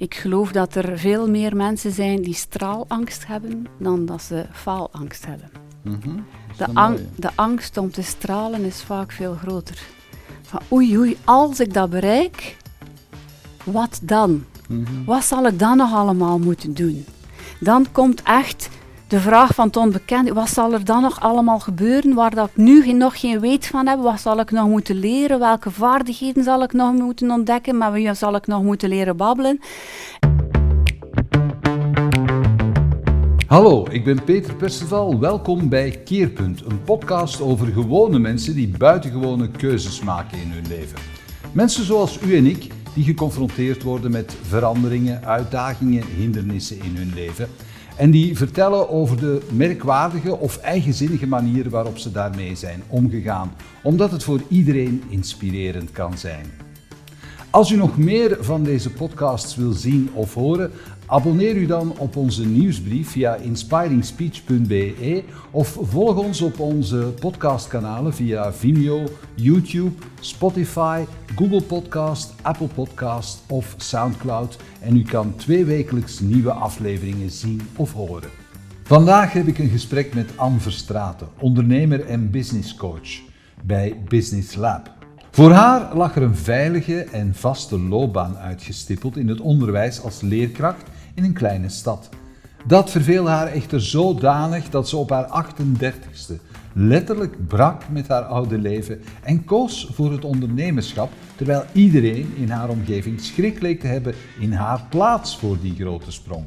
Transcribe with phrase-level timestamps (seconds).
[0.00, 5.26] Ik geloof dat er veel meer mensen zijn die straalangst hebben dan dat ze faalangst
[5.26, 5.50] hebben.
[5.82, 6.16] Mhm.
[6.56, 7.08] De, een ang- mooie.
[7.16, 9.78] de angst om te stralen is vaak veel groter.
[10.42, 12.56] Van oei oei, als ik dat bereik,
[13.64, 14.44] wat dan?
[14.68, 15.04] Mhm.
[15.04, 17.04] Wat zal ik dan nog allemaal moeten doen?
[17.58, 18.68] Dan komt echt
[19.10, 20.32] de vraag van het onbekende.
[20.32, 23.86] Wat zal er dan nog allemaal gebeuren waar dat ik nu nog geen weet van
[23.86, 23.98] heb?
[23.98, 25.38] Wat zal ik nog moeten leren?
[25.38, 27.78] Welke vaardigheden zal ik nog moeten ontdekken?
[27.78, 29.60] Met wie zal ik nog moeten leren babbelen?
[33.46, 35.18] Hallo, ik ben Peter Perceval.
[35.18, 40.98] Welkom bij Keerpunt, een podcast over gewone mensen die buitengewone keuzes maken in hun leven.
[41.52, 47.48] Mensen zoals u en ik, die geconfronteerd worden met veranderingen, uitdagingen, hindernissen in hun leven.
[48.00, 54.10] En die vertellen over de merkwaardige of eigenzinnige manier waarop ze daarmee zijn omgegaan, omdat
[54.10, 56.46] het voor iedereen inspirerend kan zijn.
[57.50, 60.70] Als u nog meer van deze podcasts wil zien of horen,
[61.10, 68.52] abonneer u dan op onze nieuwsbrief via inspiringspeech.be of volg ons op onze podcastkanalen via
[68.52, 71.04] Vimeo, YouTube, Spotify,
[71.36, 78.30] Google Podcast, Apple Podcast of SoundCloud en u kan tweewekelijks nieuwe afleveringen zien of horen.
[78.82, 83.20] Vandaag heb ik een gesprek met Anne Verstraeten, ondernemer en businesscoach
[83.64, 84.98] bij Business Lab.
[85.30, 90.82] Voor haar lag er een veilige en vaste loopbaan uitgestippeld in het onderwijs als leerkracht
[91.20, 92.08] in een kleine stad.
[92.66, 96.34] Dat verveelde haar echter zodanig dat ze op haar 38ste
[96.72, 102.68] letterlijk brak met haar oude leven en koos voor het ondernemerschap, terwijl iedereen in haar
[102.68, 106.44] omgeving schrik leek te hebben in haar plaats voor die grote sprong.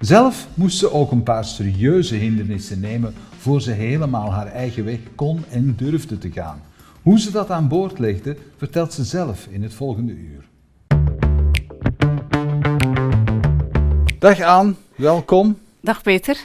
[0.00, 5.00] Zelf moest ze ook een paar serieuze hindernissen nemen voor ze helemaal haar eigen weg
[5.14, 6.60] kon en durfde te gaan.
[7.02, 10.48] Hoe ze dat aan boord legde, vertelt ze zelf in het volgende uur.
[14.18, 15.58] Dag Aan, welkom.
[15.80, 16.38] Dag Peter,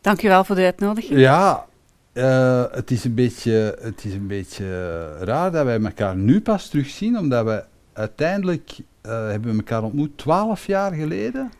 [0.00, 1.18] dankjewel voor de uitnodiging.
[1.18, 1.66] Ja,
[2.12, 6.40] eh, het, is een beetje, het is een beetje eh, raar dat wij elkaar nu
[6.40, 8.70] pas terugzien, omdat we uiteindelijk
[9.00, 11.52] eh, hebben we elkaar ontmoet twaalf jaar geleden.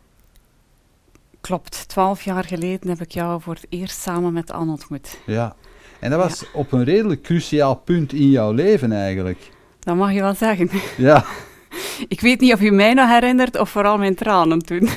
[1.40, 5.18] Klopt, twaalf jaar geleden heb ik jou voor het eerst samen met Anne ontmoet.
[5.26, 5.56] Ja.
[6.00, 9.50] En dat was op een redelijk cruciaal punt in jouw leven eigenlijk.
[9.78, 10.70] Dat mag je wel zeggen.
[10.96, 11.24] Ja,
[12.08, 14.88] Ik weet niet of je mij nog herinnert of vooral mijn tranen toen.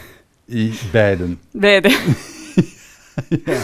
[0.53, 1.39] I- beiden.
[1.51, 1.89] Beide.
[3.45, 3.61] Ja.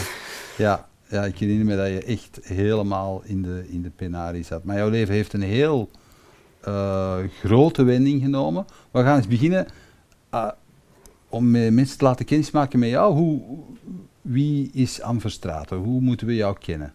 [0.56, 4.64] Ja, ja, ik herinner me dat je echt helemaal in de, in de penarie zat.
[4.64, 5.90] Maar jouw leven heeft een heel
[6.60, 8.66] eh, grote wending genomen.
[8.90, 9.66] We gaan eens beginnen
[10.30, 10.48] eh,
[11.28, 13.14] om mensen te laten kennismaken met jou.
[13.14, 13.40] Hoe,
[14.22, 15.76] wie is Anne Verstraeten?
[15.76, 16.94] Hoe moeten we jou kennen?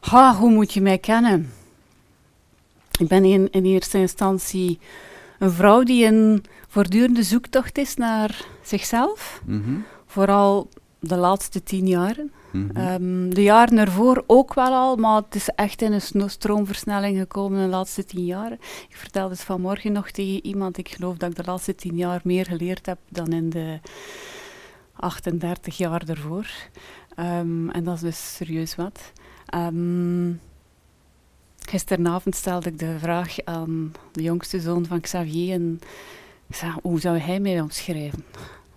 [0.00, 1.50] Ha, hoe moet je mij kennen?
[2.98, 4.78] Ik ben in, in eerste instantie
[5.38, 9.42] een vrouw die een voortdurende zoektocht is naar zichzelf.
[9.44, 10.68] Mhm, Vooral
[10.98, 12.32] de laatste tien jaren.
[12.52, 12.76] mhm.
[12.76, 17.62] Ehm, de jaren ervoor ook wel al, maar het is echt in een stroomversnelling gekomen
[17.62, 18.58] de laatste tien jaren.
[18.88, 20.78] Ik vertelde het vanmorgen nog tegen iemand.
[20.78, 23.80] Ik geloof dat ik de laatste tien jaar meer geleerd heb dan in de
[24.92, 26.46] 38 jaar ervoor.
[27.14, 29.12] Ehm, en dat is dus serieus wat.
[29.46, 30.32] Ehm,
[31.58, 35.52] gisteravond stelde ik de vraag aan de jongste zoon van Xavier.
[35.54, 35.80] En
[36.48, 38.24] ik zei, hoe zou hij mij omschrijven?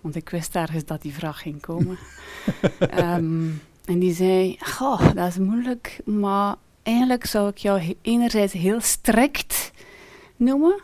[0.00, 1.98] Want ik wist ergens dat die vraag ging komen.
[2.78, 3.48] Ehm,
[3.84, 8.80] en die zei, goh, dat is moeilijk, maar eigenlijk zou ik jou he- enerzijds heel
[8.80, 9.72] strikt
[10.36, 10.80] noemen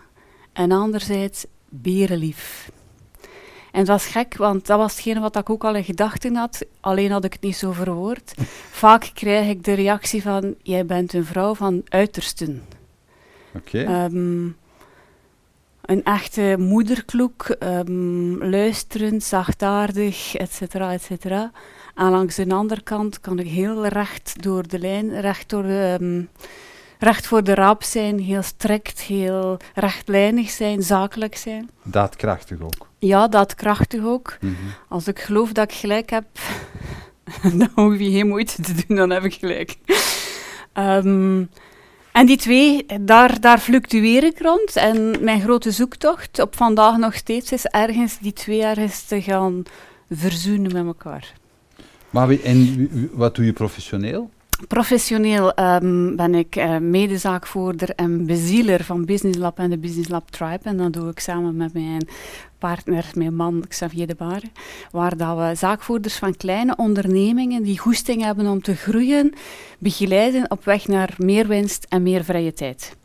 [0.53, 2.71] en anderzijds berenlief.
[3.72, 6.65] En dat was gek, want dat was hetgene wat ik ook al in gedachten had,
[6.81, 8.34] alleen had ik het niet zo verwoord.
[8.82, 12.62] Vaak krijg ik de reactie van, jij bent een vrouw van uitersten.
[13.55, 13.82] Oké.
[13.82, 14.49] Ehm,
[15.86, 21.50] een echte moederkloek, ehm, luisterend, zachtaardig, et cetera, et cetera.
[21.94, 25.96] En langs de andere kant kan ik heel recht door de lijn, recht, door de,
[26.00, 26.22] ehm,
[26.98, 31.70] recht voor de raap zijn, heel strikt, heel rechtlijnig zijn, zakelijk zijn.
[31.82, 32.88] Daadkrachtig ook.
[32.99, 34.37] Ja, dat krachtig ook.
[34.40, 34.55] Mhm.
[34.88, 36.26] Als ik geloof dat ik gelijk heb,
[37.58, 39.76] dan hoef je geen moeite te doen, dan heb ik gelijk.
[40.72, 41.44] Ehm,
[42.16, 44.76] en die twee, daar, daar fluctueer ik rond.
[44.76, 49.62] En mijn grote zoektocht op vandaag nog steeds is ergens die twee ergens te gaan
[50.10, 51.32] verzoenen met elkaar.
[52.10, 54.30] Maar wie, en wat doe je professioneel?
[54.68, 60.30] Professioneel ehm, ben ik eh, medezaakvoerder en bezieler van Business Lab en de Business Lab
[60.30, 60.60] Tribe.
[60.62, 62.08] En dat doe ik samen met mijn
[62.58, 64.47] partner, mijn man Xavier de Bare.
[64.91, 69.32] Waar dat we zaakvoerders van kleine ondernemingen die goesting hebben om te groeien,
[69.79, 72.97] begeleiden op weg naar meer winst en meer vrije tijd.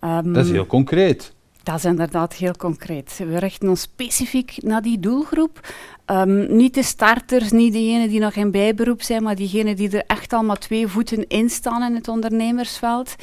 [0.00, 1.32] Ehm, Dat is heel concreet.
[1.62, 3.18] Dat is inderdaad heel concreet.
[3.18, 5.60] We richten ons specifiek naar die doelgroep.
[6.04, 10.04] Ehm, niet de starters, niet degenen die nog in bijberoep zijn, maar diegenen die er
[10.06, 13.14] echt al maar twee voeten in staan in het ondernemersveld.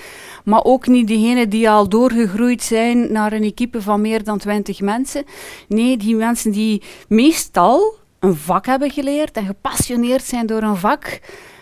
[0.43, 4.81] Maar ook niet diegenen die al doorgegroeid zijn naar een equipe van meer dan twintig
[4.81, 5.23] mensen.
[5.67, 11.19] Nee, die mensen die meestal een vak hebben geleerd en gepassioneerd zijn door een vak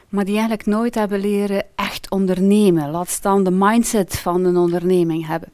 [0.09, 2.91] maar die eigenlijk nooit hebben leren echt ondernemen.
[2.91, 5.49] Laat staan de mindset van een onderneming hebben.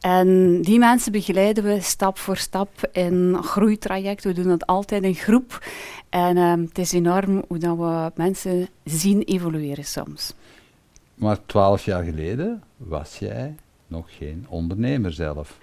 [0.00, 4.24] En die mensen begeleiden we stap voor stap in groeitraject.
[4.24, 5.66] We doen dat altijd in groep.
[6.08, 10.34] En uh, het is enorm hoe dat we mensen zien evolueren soms.
[11.14, 13.54] Maar twaalf jaar geleden was jij
[13.86, 15.58] nog geen ondernemer zelf.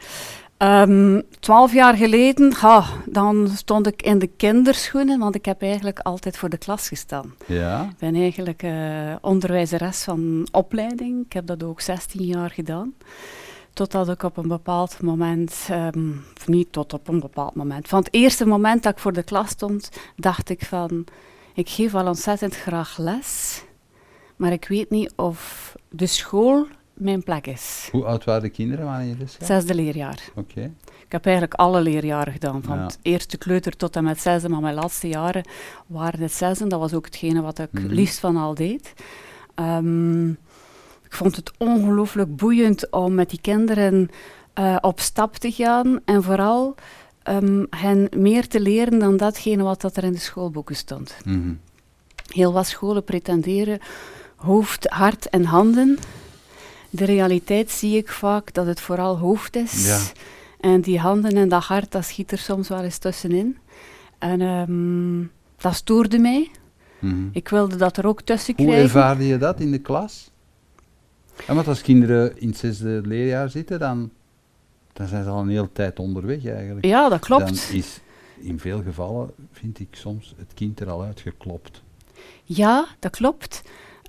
[0.63, 5.99] Um, twaalf jaar geleden, ha, dan stond ik in de kinderschoenen, want ik heb eigenlijk
[5.99, 7.33] altijd voor de klas gestaan.
[7.45, 7.83] Ja.
[7.83, 11.25] Ik ben eigenlijk uh, onderwijzeres van opleiding.
[11.25, 12.93] Ik heb dat ook 16 jaar gedaan.
[13.73, 17.99] Totdat ik op een bepaald moment, um, of niet tot op een bepaald moment, van
[17.99, 21.05] het eerste moment dat ik voor de klas stond, dacht ik van,
[21.53, 23.63] ik geef wel ontzettend graag les,
[24.35, 27.89] maar ik weet niet of de school mijn plek is.
[27.91, 30.19] Hoe oud waren de kinderen wanneer je les Zesde leerjaar.
[30.35, 30.71] Oké.
[31.05, 34.61] Ik heb eigenlijk alle leerjaren gedaan, van het eerste kleuter tot en met zesde, maar
[34.61, 35.47] mijn laatste jaren
[35.87, 36.67] waren het zesde.
[36.67, 38.93] Dat was ook hetgene wat ik mm liefst van al deed.
[39.55, 40.29] Um,
[41.03, 44.09] ik vond het ongelooflijk boeiend om met die kinderen
[44.59, 46.75] uh, op stap te gaan en vooral
[47.29, 51.15] um, hen meer te leren dan datgene wat dat er in de schoolboeken stond.
[51.25, 51.59] Mm -hmm.
[52.27, 53.79] Heel wat scholen pretenderen
[54.35, 55.99] hoofd, hart en handen
[56.93, 59.87] de realiteit zie ik vaak dat het vooral hoofd is.
[59.87, 59.99] Ja.
[60.59, 63.57] En die handen en dat hart, dat schiet er soms wel eens tussenin.
[64.17, 66.51] En um, dat stoorde mij.
[66.99, 67.29] Mm -hmm.
[67.31, 68.83] Ik wilde dat er ook tussen Hoe krijgen.
[68.85, 70.31] ervaarde je dat in de klas?
[71.47, 74.11] En want als kinderen in het zesde leerjaar zitten, dan,
[74.93, 76.85] dan zijn ze al een hele tijd onderweg eigenlijk.
[76.85, 77.45] Ja, dat klopt.
[77.45, 77.99] Dan is
[78.37, 81.81] in veel gevallen, vind ik soms, het kind er al uitgeklopt.
[82.43, 83.61] Ja, dat klopt.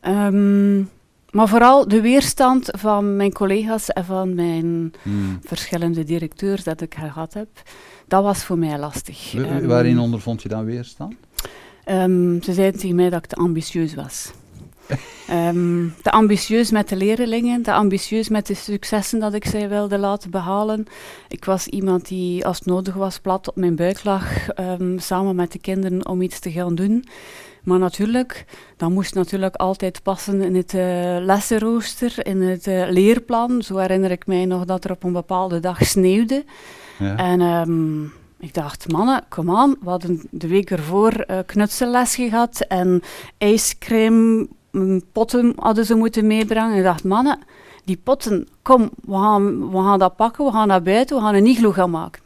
[0.03, 0.91] Um,
[1.35, 5.39] maar vooral de weerstand van mijn collega's en van mijn Hmm.
[5.45, 7.49] verschillende directeurs dat ik gehad heb,
[8.09, 9.33] dat was voor mij lastig.
[9.33, 11.15] W- Um, waarin ondervond je dan weerstand?
[11.89, 14.31] um, ze zeiden tegen mij dat ik te ambitieus was.
[15.31, 19.99] Um, te ambitieus met de leerlingen, te ambitieus met de successen dat ik zij wilde
[19.99, 20.87] laten behalen.
[21.29, 24.27] Ik was iemand die, als het nodig was, plat op mijn buik lag,
[24.81, 27.05] um, samen met de kinderen om iets te gaan doen.
[27.65, 28.45] Maar natuurlijk,
[28.77, 33.63] dat moest natuurlijk altijd passen in het uh, lessenrooster, in het uh, leerplan.
[33.63, 36.45] Zo herinner ik mij nog dat er op een bepaalde dag sneeuwde.
[36.99, 37.17] Ja.
[37.17, 42.61] En um, ik dacht, mannen, kom aan, we hadden de week ervoor uh, knutselles gehad
[42.69, 43.03] en
[43.39, 44.49] ijscream
[45.13, 46.77] potten hadden ze moeten meebrengen.
[46.77, 47.39] Ik dacht, mannen,
[47.85, 51.35] die potten, kom, we gaan, we gaan dat pakken, we gaan naar buiten, we gaan
[51.35, 52.23] een iglo gaan maken.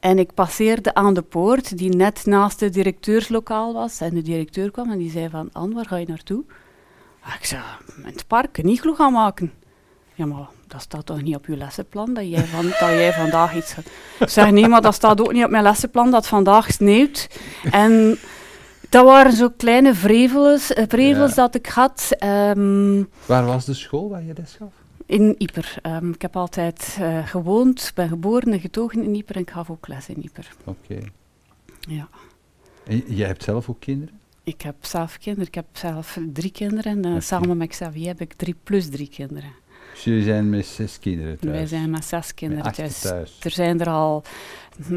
[0.00, 4.00] En ik passeerde aan de poort, die net naast het directeurslokaal was.
[4.00, 6.44] En de directeur kwam en die zei van, Anne, waar ga je naartoe?
[7.38, 7.62] Ik zei,
[7.96, 9.52] in het park, een iglo gaan maken.
[10.14, 13.56] Ja, maar dat staat toch niet op je lessenplan, dat jij, van, dat jij vandaag
[13.56, 13.86] iets gaat...
[14.18, 17.28] Ik zeg, nee, maar dat staat ook niet op mijn lessenplan, dat vandaag sneeuwt.
[17.70, 18.18] En
[18.88, 21.34] dat waren zo kleine vrevels, uh, vrevels Ja.
[21.36, 22.08] dat ik had.
[22.24, 24.72] Um, Waar was de school waar je les gaf?
[25.08, 25.74] In Ieper.
[25.86, 29.70] Um, ik heb altijd uh, gewoond, ben geboren en getogen in Ieper en ik gaf
[29.70, 30.48] ook les in Ieper.
[30.64, 30.98] Oké.
[31.80, 32.08] Ja.
[32.86, 34.14] En jij hebt zelf ook kinderen?
[34.42, 35.46] Ik heb zelf kinderen.
[35.48, 36.92] Ik heb zelf drie kinderen.
[36.92, 37.20] En uh, Oké.
[37.20, 39.50] samen met Xavier heb ik drie plus drie kinderen.
[39.92, 41.54] Dus jullie zijn met zes kinderen thuis?
[41.56, 43.00] Wij zijn met zes kinderen Met thuis.
[43.00, 43.38] thuis.
[43.42, 44.22] Er zijn er al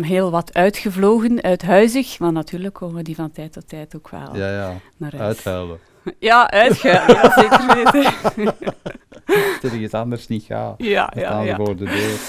[0.01, 2.20] heel wat uitgevlogen, uithuizig.
[2.20, 4.77] Maar natuurlijk komen die van tijd tot tijd ook wel Ja, ja.
[4.98, 5.22] naar huis.
[5.36, 5.80] Uithuilen.
[6.20, 7.17] Ja, uitgehuild.
[7.22, 8.53] ja, zeker weten.
[9.62, 10.75] Dat iets anders niet gaat.
[10.77, 11.55] ja, ja, ja.
[11.55, 12.20] voor de deur.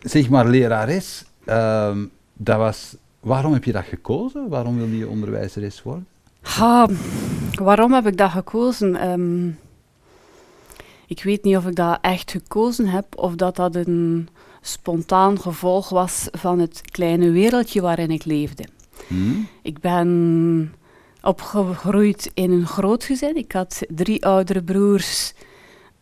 [0.00, 2.96] Zeg maar, lerares, ehm, dat was...
[3.20, 4.48] Waarom heb je dat gekozen?
[4.48, 6.06] Waarom wilde je onderwijzeres worden?
[6.40, 6.88] Ha,
[7.52, 8.96] waarom heb ik dat gekozen?
[8.96, 9.48] Ehm,
[11.06, 14.28] ik weet niet of ik dat echt gekozen heb of dat dat een
[14.60, 18.64] spontaan gevolg was van het kleine wereldje waarin ik leefde.
[19.06, 19.40] Hm?
[19.62, 20.74] Ik ben
[21.22, 23.36] opgegroeid in een groot gezin.
[23.36, 25.32] Ik had drie oudere broers,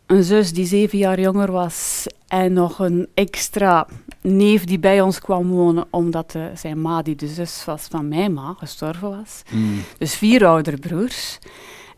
[0.05, 3.87] een zus die zeven jaar jonger was en nog een extra
[4.21, 8.07] neef die bij ons kwam wonen omdat de, zijn ma, die de zus was van
[8.07, 9.41] mijn ma, gestorven was.
[9.49, 9.57] Hm.
[9.97, 11.39] Dus vier oudere broers.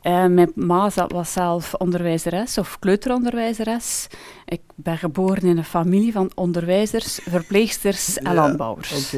[0.03, 4.08] Uh, mijn ma was zelf onderwijzeres of kleuteronderwijzeres.
[4.46, 9.15] Ik ben geboren in een familie van onderwijzers, verpleegsters en Ja, landbouwers.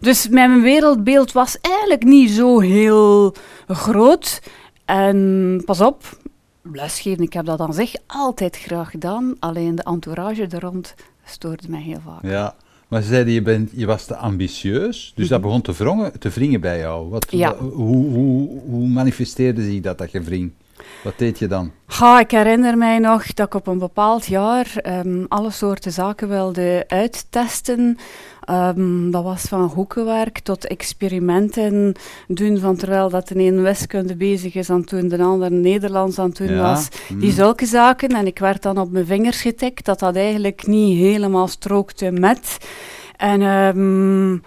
[0.00, 3.34] Dus mijn wereldbeeld was eigenlijk niet zo heel
[3.66, 4.42] groot.
[4.84, 6.02] En pas op,
[6.62, 10.94] lesgeven, ik heb dat aan zich altijd graag gedaan, alleen de entourage er rond
[11.24, 12.22] stoorde mij heel vaak.
[12.22, 12.54] Ja,
[12.90, 15.46] maar ze zeiden, je, bent, je was te ambitieus, dus dat Mhm.
[15.48, 17.08] begon te, wrongen, te wringen bij jou.
[17.08, 17.56] Wat, Ja.
[17.56, 20.50] hoe, hoe, hoe manifesteerde zich dat, dat je wring?
[21.04, 21.70] Wat deed je dan?
[21.86, 26.28] Ha, ik herinner mij nog dat ik op een bepaald jaar ehm, alle soorten zaken
[26.28, 27.98] wilde uittesten.
[28.50, 31.94] Ehm, dat was van hoekenwerk tot experimenten
[32.28, 36.18] doen van terwijl dat de een wiskunde bezig is aan het doen, de ander Nederlands
[36.18, 36.88] aan Ja, was.
[37.18, 38.08] Die zulke zaken.
[38.08, 42.58] En ik werd dan op mijn vingers getikt dat dat eigenlijk niet helemaal strookte met.
[43.16, 44.38] En ehm,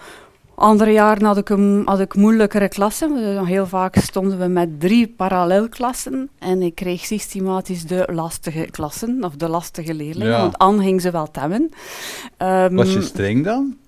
[0.55, 3.45] andere jaren had ik, een, had ik moeilijkere klassen.
[3.45, 6.29] Heel vaak stonden we met drie parallelklassen.
[6.39, 10.33] En ik kreeg systematisch de lastige klassen, of de lastige leerlingen.
[10.33, 10.41] Ja.
[10.41, 11.69] Want Anne ging ze wel temmen.
[12.37, 13.81] Ehm, Was je streng dan?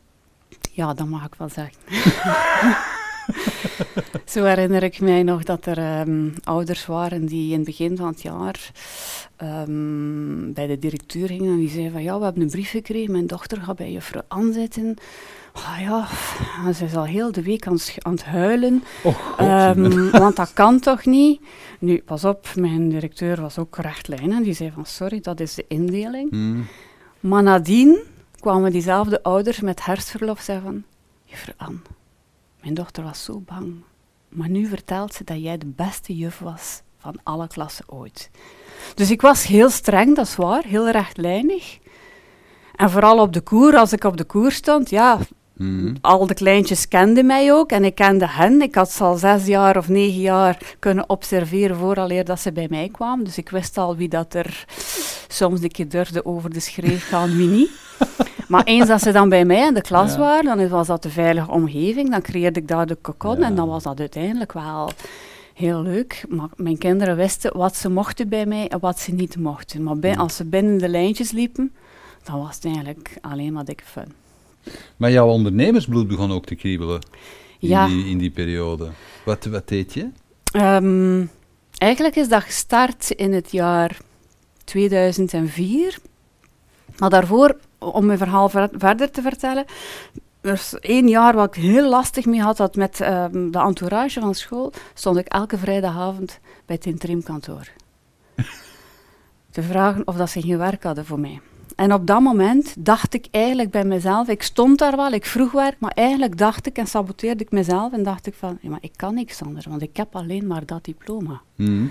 [0.76, 1.76] Ja, dat mag ik wel zeggen.
[4.26, 8.08] Zo herinner ik mij nog dat er ehm, ouders waren die in het begin van
[8.08, 8.72] het jaar
[9.36, 13.12] ehm, bij de directeur gingen en die zeiden van ja, we hebben een brief gekregen,
[13.12, 14.96] mijn dochter gaat bij juffrouw Ann zitten.
[15.54, 16.08] Ah ja,
[16.66, 19.38] en ze is al heel de week aan, het sch- aan het huilen, Oh, god.
[19.40, 21.42] Ehm, want dat kan toch niet?
[21.80, 25.66] Nu, pas op, mijn directeur was ook rechtlijnig, die zei van sorry, dat is de
[25.68, 26.30] indeling.
[26.30, 26.60] Hm.
[27.20, 27.98] Maar nadien
[28.46, 30.86] kwamen diezelfde ouders met herfstverlof zeggen
[31.28, 31.54] van...
[31.58, 31.80] Anne,
[32.62, 33.74] mijn dochter was zo bang.
[34.30, 38.30] Maar nu vertelt ze dat jij de beste juf was van alle klassen ooit.
[38.96, 41.78] Dus ik was heel streng, dat is waar, heel rechtlijnig.
[42.76, 45.20] En vooral op de koer, als ik op de koer stond, ja,
[45.58, 45.96] Hm.
[46.02, 48.62] al de kleintjes kenden mij ook en ik kende hen.
[48.62, 52.68] Ik had ze al zes jaar of negen jaar kunnen observeren vooraleer dat ze bij
[52.70, 53.26] mij kwamen.
[53.26, 54.66] Dus ik wist al wie dat er
[55.28, 57.72] soms een keer durfde over de schreef gaan, wie niet.
[58.48, 60.20] Maar eens dat ze dan bij mij in de klas Ja.
[60.20, 62.10] waren, dan was dat de veilige omgeving.
[62.12, 64.90] Dan creëerde ik daar de cocon en dan was dat uiteindelijk wel
[65.54, 66.26] heel leuk.
[66.30, 69.84] Maar mijn kinderen wisten wat ze mochten bij mij en wat ze niet mochten.
[69.84, 71.74] Maar bij- als ze binnen de lijntjes liepen,
[72.24, 74.14] dan was het eigenlijk alleen maar dikke fun.
[74.98, 77.00] Maar jouw ondernemersbloed begon ook te kriebelen
[77.60, 77.88] in, Ja.
[77.88, 78.90] die, in die periode.
[79.26, 80.10] Wat, wat deed je?
[80.52, 81.26] Ehm,
[81.78, 83.98] eigenlijk is dat gestart in het jaar
[84.64, 85.98] 2004.
[86.98, 87.56] Maar daarvoor,
[87.94, 89.66] om mijn verhaal ver- verder te vertellen,
[90.42, 94.20] er is één jaar wat ik heel lastig mee had, dat met ehm, de entourage
[94.20, 97.68] van school stond ik elke vrijdagavond bij het interimkantoor.
[99.52, 101.42] te vragen of dat ze geen werk hadden voor mij.
[101.76, 105.52] En op dat moment dacht ik eigenlijk bij mezelf, ik stond daar wel, ik vroeg
[105.52, 108.80] werk, maar eigenlijk dacht ik en saboteerde ik mezelf en dacht ik van, ja, maar
[108.82, 111.42] ik kan niks anders, want ik heb alleen maar dat diploma.
[111.56, 111.86] Hm.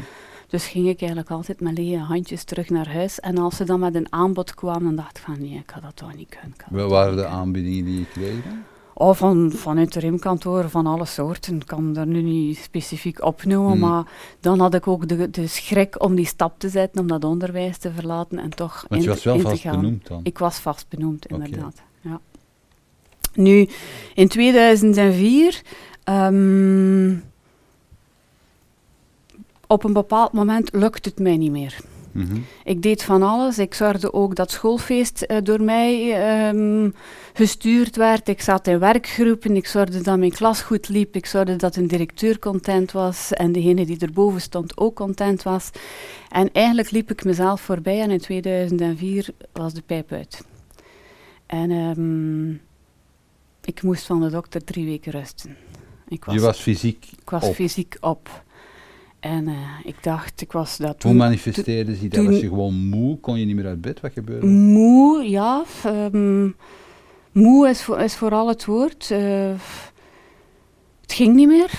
[0.54, 3.20] Dus ging ik eigenlijk altijd met lege handjes terug naar huis.
[3.20, 5.80] En als ze dan met een aanbod kwamen, dan dacht ik van nee, ik ga
[5.80, 6.56] dat toch niet kunnen.
[6.70, 8.44] Wat waren de aanbiedingen die je kreeg?
[8.94, 11.56] Oh, van, van interimkantoren, van alle soorten.
[11.56, 13.80] Ik kan daar nu niet specifiek opnoemen, Hmm.
[13.80, 14.04] maar
[14.40, 17.78] dan had ik ook de, de schrik om die stap te zetten, om dat onderwijs
[17.78, 19.80] te verlaten en toch je in, was wel in te vast gaan.
[19.80, 20.20] benoemd dan.
[20.22, 21.82] Ik was vast benoemd, inderdaad.
[22.00, 22.20] Ja.
[23.34, 23.68] Nu,
[24.14, 25.62] in 2004,
[26.04, 27.14] ehm,
[29.66, 31.76] op een bepaald moment lukt het mij niet meer.
[32.14, 32.36] Mhm.
[32.64, 33.58] Ik deed van alles.
[33.58, 36.90] Ik zorgde ook dat schoolfeest eh, door mij ehm,
[37.32, 38.28] gestuurd werd.
[38.28, 39.56] Ik zat in werkgroepen.
[39.56, 41.16] Ik zorgde dat mijn klas goed liep.
[41.16, 43.32] Ik zorgde dat een directeur content was.
[43.32, 45.70] En degene die erboven stond ook content was.
[46.30, 48.00] En eigenlijk liep ik mezelf voorbij.
[48.00, 50.44] En in 2004 was de pijp uit.
[51.46, 52.50] En ehm,
[53.64, 55.56] ik moest van de dokter drie weken rusten.
[56.08, 57.54] Ik was, Je was fysiek ik was op.
[57.54, 58.43] fysiek op.
[59.24, 59.54] En eh,
[59.84, 62.24] ik dacht, ik was dat Hoe toen manifesteerde zich dat?
[62.24, 63.18] Was je gewoon moe?
[63.18, 64.00] Kon je niet meer uit bed?
[64.00, 64.46] Wat gebeurde?
[64.46, 65.64] Moe, ja.
[65.84, 66.50] ehm,
[67.32, 69.10] moe is, voor, is vooral het woord.
[69.10, 69.52] Eh,
[71.00, 71.70] het ging niet meer.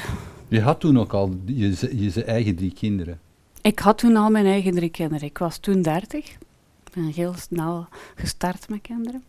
[0.47, 3.19] Je had toen ook al je, je eigen drie kinderen.
[3.61, 5.27] Ik had toen al mijn eigen drie kinderen.
[5.27, 6.29] Ik was toen dertig.
[6.83, 9.23] Ik ben heel snel gestart met kinderen.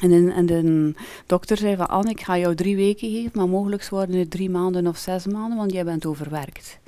[0.00, 0.94] En, de, en de
[1.26, 4.50] dokter zei van, Anne, ik ga jou drie weken geven, maar mogelijk worden het drie
[4.50, 6.78] maanden of zes maanden, want jij bent overwerkt.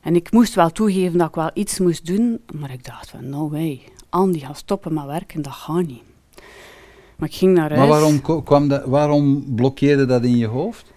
[0.00, 3.28] En ik moest wel toegeven dat ik wel iets moest doen, maar ik dacht van,
[3.28, 3.80] no way.
[4.10, 6.02] Die gaat stoppen met werken, dat gaat niet.
[7.16, 7.78] Maar ik ging naar huis.
[7.78, 10.92] Maar waarom, kwam dat, waarom blokkeerde dat in je hoofd?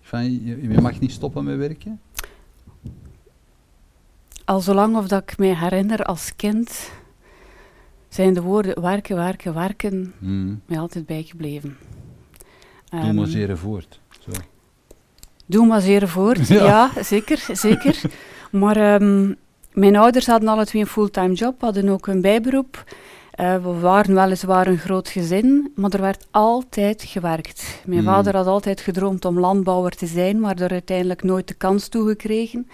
[0.00, 2.00] Van, je, je mag niet stoppen met werken?
[4.44, 6.90] Al zolang of dat ik mij herinner als kind,
[8.08, 10.60] zijn de woorden werken, werken, werken Hmm.
[10.66, 11.76] mij altijd bijgebleven.
[12.90, 14.00] Doe Ehm, maar zeer voort.
[14.20, 14.30] Zo.
[15.46, 16.64] Doe maar zeer voort, Ja.
[16.64, 18.00] ja, zeker, zeker.
[18.50, 19.32] Maar ehm,
[19.72, 22.84] mijn ouders hadden alle twee een fulltime job, hadden ook een bijberoep.
[23.32, 27.80] Eh, we waren weliswaar een groot gezin, maar er werd altijd gewerkt.
[27.86, 28.06] Mijn Mm.
[28.06, 32.08] vader had altijd gedroomd om landbouwer te zijn, maar er uiteindelijk nooit de kans toe
[32.08, 32.68] gekregen.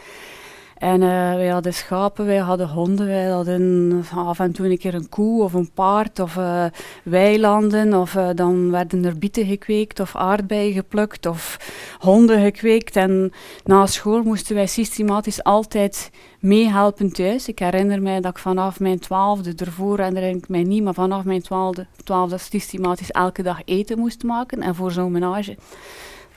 [0.79, 4.95] En uh, wij hadden schapen, wij hadden honden, wij hadden af en toe een keer
[4.95, 6.65] een koe of een paard of uh,
[7.05, 7.95] weilanden.
[7.95, 11.59] Of uh, dan werden er bieten gekweekt of aardbeien geplukt of
[11.99, 12.97] honden gekweekt.
[12.97, 13.33] En
[13.65, 17.49] na school moesten wij systematisch altijd meehelpen thuis.
[17.49, 21.25] Ik herinner mij dat ik vanaf mijn twaalfde, ervoor herinner ik mij niet, maar vanaf
[21.25, 24.63] mijn twaalfde, twaalfde systematisch elke dag eten moest maken.
[24.63, 25.57] En voor zo'n menage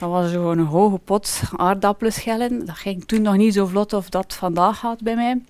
[0.02, 2.66] dat was gewoon een hoge pot aardappelen schellen.
[2.66, 5.40] Dat ging toen nog niet zo vlot of dat vandaag gaat bij mij.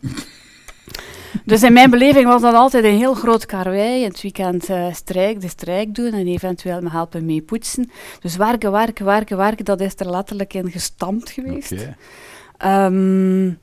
[1.44, 4.02] dus in mijn beleving was dat altijd een heel groot karwei.
[4.02, 7.90] In het weekend uh, strijk, de strijk doen en eventueel me helpen mee poetsen.
[8.20, 11.72] Dus werken, werken, werken, werken, dat is er letterlijk in gestampt geweest.
[11.72, 12.86] Okay.
[12.86, 13.58] Um,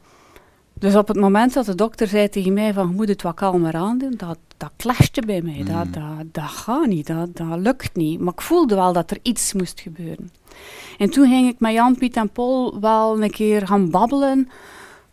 [0.79, 3.35] dus op het moment dat de dokter zei tegen mij van je moet het wat
[3.35, 5.63] kalmer aandoen, dat, dat clashte bij mij.
[5.63, 5.91] Dat, Mm.
[5.91, 8.19] dat, dat gaat niet, dat, dat lukt niet.
[8.19, 10.31] Maar ik voelde wel dat er iets moest gebeuren.
[10.97, 14.49] En toen ging ik met Jan, Piet en Paul wel een keer gaan babbelen.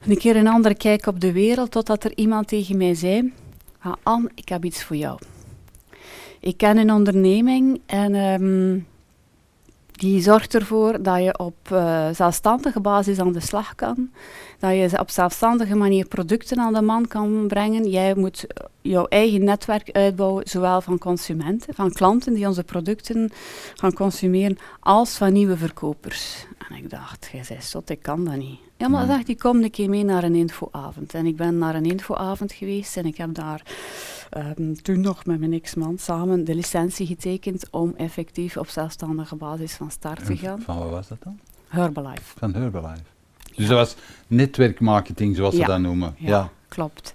[0.06, 3.32] Een keer een andere kijk op de wereld, totdat er iemand tegen mij zei...
[3.80, 5.18] Ah, Anne, ik heb iets voor jou.
[6.40, 8.78] Ik ken een onderneming en ehm,
[9.96, 14.10] die zorgt ervoor dat je op uh, zelfstandige basis aan de slag kan.
[14.58, 17.88] Dat je op zelfstandige manier producten aan de man kan brengen.
[17.88, 18.46] Jij moet
[18.82, 23.32] jouw eigen netwerk uitbouwen, zowel van consumenten, van klanten die onze producten
[23.74, 26.46] gaan consumeren, als van nieuwe verkopers.
[26.68, 28.58] En ik dacht, jij zei zot, ik kan dat niet.
[28.76, 31.14] Ja, maar ik, kom een keer mee naar een infoavond.
[31.14, 33.62] En ik ben naar een infoavond geweest en ik heb daar
[34.58, 39.72] um, toen nog met mijn ex-man samen de licentie getekend om effectief op zelfstandige basis
[39.72, 40.60] van start te gaan.
[40.60, 41.38] Van wat was dat dan?
[41.68, 42.38] Herbalife.
[42.38, 43.02] Van Herbalife.
[43.54, 45.60] Dus dat was netwerkmarketing, zoals ja.
[45.60, 46.14] ze dat noemen.
[46.18, 47.14] Ja, Ja, klopt.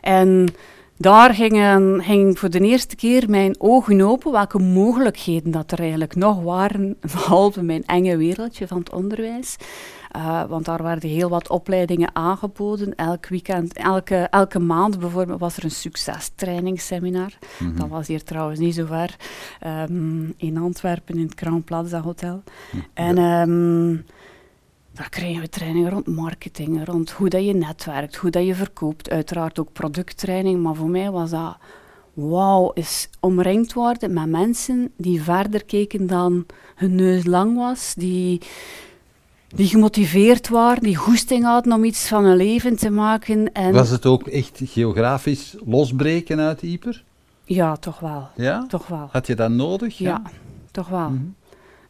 [0.00, 0.48] En
[0.96, 6.14] daar gingen, ging voor de eerste keer mijn ogen open welke mogelijkheden dat er eigenlijk
[6.14, 9.56] nog waren, behalve mijn enge wereldje van het onderwijs.
[10.16, 12.94] Uh, want daar werden heel wat opleidingen aangeboden.
[12.94, 17.32] Elk weekend, elke, elke maand bijvoorbeeld was er een succestrainingsseminar.
[17.58, 17.76] Mm -hmm.
[17.76, 19.16] Dat was hier trouwens niet zo ver.
[19.66, 22.42] Um, in Antwerpen, in het Crown Plaza Hotel.
[22.72, 22.82] Mhm.
[22.94, 24.04] En um,
[24.92, 29.10] daar kregen we trainingen rond marketing, rond hoe dat je netwerkt, hoe dat je verkoopt.
[29.10, 31.56] Uiteraard ook producttraining, maar voor mij was dat
[32.12, 38.40] wauw, is omringd worden met mensen die verder keken dan hun neus lang was, die,
[39.54, 43.52] die gemotiveerd waren, die goesting hadden om iets van hun leven te maken.
[43.52, 47.04] En Was het ook echt geografisch losbreken uit Ieper?
[47.44, 48.28] ja, toch wel.
[48.36, 48.66] Ja?
[48.66, 49.08] Toch wel.
[49.12, 49.98] Had je dat nodig?
[49.98, 50.22] Ja,
[50.70, 51.10] toch wel.
[51.10, 51.24] Mhm.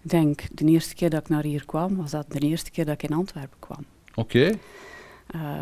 [0.03, 2.85] Ik denk, de eerste keer dat ik naar hier kwam, was dat de eerste keer
[2.85, 3.85] dat ik in Antwerpen kwam.
[4.15, 4.53] Oké.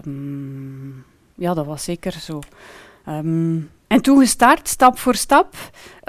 [0.04, 2.40] Um, ja, dat was zeker zo.
[3.08, 5.54] Um, en toen gestart, stap voor stap.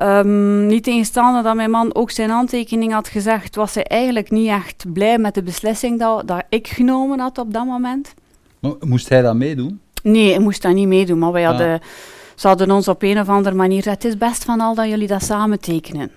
[0.04, 4.48] Um, niet tegenstaande dat mijn man ook zijn handtekening had gezegd, was hij eigenlijk niet
[4.50, 8.14] echt blij met de beslissing dat, dat ik genomen had op dat moment.
[8.60, 9.80] Maar moest hij dat meedoen?
[10.04, 11.50] Nee, hij moest dat niet meedoen, maar wij Ah.
[11.50, 11.82] hadden,
[12.36, 14.88] ze hadden ons op een of andere manier gezegd, het is best van al dat
[14.88, 16.12] jullie dat samen tekenen.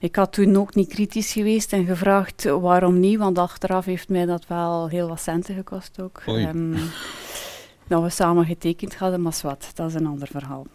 [0.00, 4.26] Ik had toen ook niet kritisch geweest en gevraagd waarom niet, want achteraf heeft mij
[4.26, 6.22] dat wel heel wat centen gekost ook.
[6.26, 6.76] Um,
[7.88, 10.66] dat we samen getekend hadden, maar wat, dat is een ander verhaal.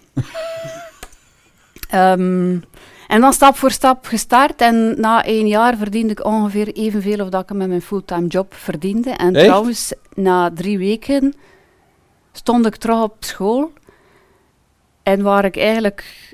[1.94, 2.64] um,
[3.14, 7.30] en dan stap voor stap gestart en na één jaar verdiende ik ongeveer evenveel of
[7.30, 9.10] dat ik met mijn fulltime job verdiende.
[9.10, 9.46] En Echt?
[9.46, 11.34] trouwens, na drie weken
[12.32, 13.72] stond ik terug op school
[15.04, 16.33] en waar ik eigenlijk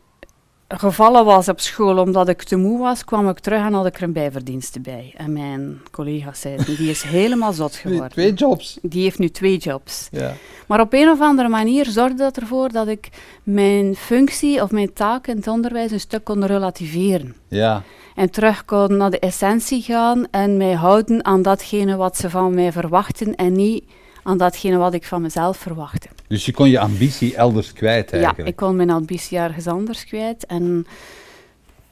[0.77, 3.95] gevallen was op school omdat ik te moe was, kwam ik terug en had ik
[3.95, 5.13] er een bijverdienste bij.
[5.17, 8.09] En mijn collega's zeiden, die is helemaal zot geworden.
[8.09, 8.79] Twee jobs.
[8.81, 10.07] Die heeft nu twee jobs.
[10.11, 10.33] Ja.
[10.67, 13.09] Maar op een of andere manier zorgde dat ervoor dat ik
[13.43, 17.35] mijn functie of mijn taak in het onderwijs een stuk kon relativeren.
[17.47, 17.83] Ja.
[18.15, 22.53] En terug kon naar de essentie gaan en mij houden aan datgene wat ze van
[22.53, 23.83] mij verwachten en niet
[24.23, 26.07] aan datgene wat ik van mezelf verwachtte.
[26.29, 28.41] Dus je kon je ambitie elders kwijt eigenlijk.
[28.41, 30.45] Ja, ik kon mijn ambitie ergens anders kwijt.
[30.45, 30.85] En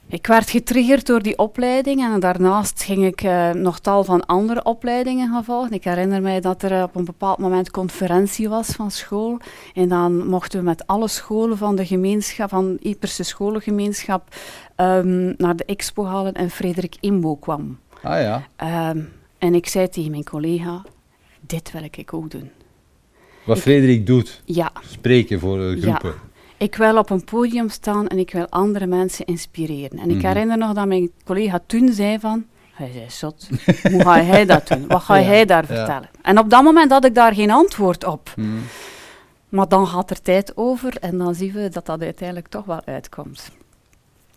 [0.06, 4.62] ik werd getriggerd door die opleiding en daarnaast ging ik uh, nog tal van andere
[4.62, 5.72] opleidingen gaan volgen.
[5.72, 9.38] Ik herinner mij dat er uh, op een bepaald moment conferentie was van school.
[9.74, 14.34] En dan mochten we met alle scholen van de gemeenschap, van de Ieperse scholengemeenschap,
[14.76, 17.78] um, naar de expo halen en Frederik Imbo kwam.
[18.02, 18.46] Ah ja.
[18.90, 20.82] Um, en ik zei tegen mijn collega,
[21.40, 22.50] dit wil ik ook doen.
[23.48, 24.72] Wat ik, Frederik doet, ja.
[24.80, 26.10] spreken voor uh, groepen.
[26.10, 26.26] Ja.
[26.56, 29.98] Ik wil op een podium staan en ik wil andere mensen inspireren.
[29.98, 30.28] En ik mm -hmm.
[30.28, 32.44] herinner nog dat mijn collega toen zei van...
[32.72, 33.48] Hij zei, zot,
[33.92, 34.86] hoe ga hij dat doen?
[34.86, 36.08] Wat ga ja, hij daar vertellen?
[36.22, 38.32] En op dat moment had ik daar geen antwoord op.
[38.36, 38.60] Mm.
[39.48, 42.80] Maar dan gaat er tijd over en dan zien we dat dat uiteindelijk toch wel
[42.84, 43.50] uitkomt.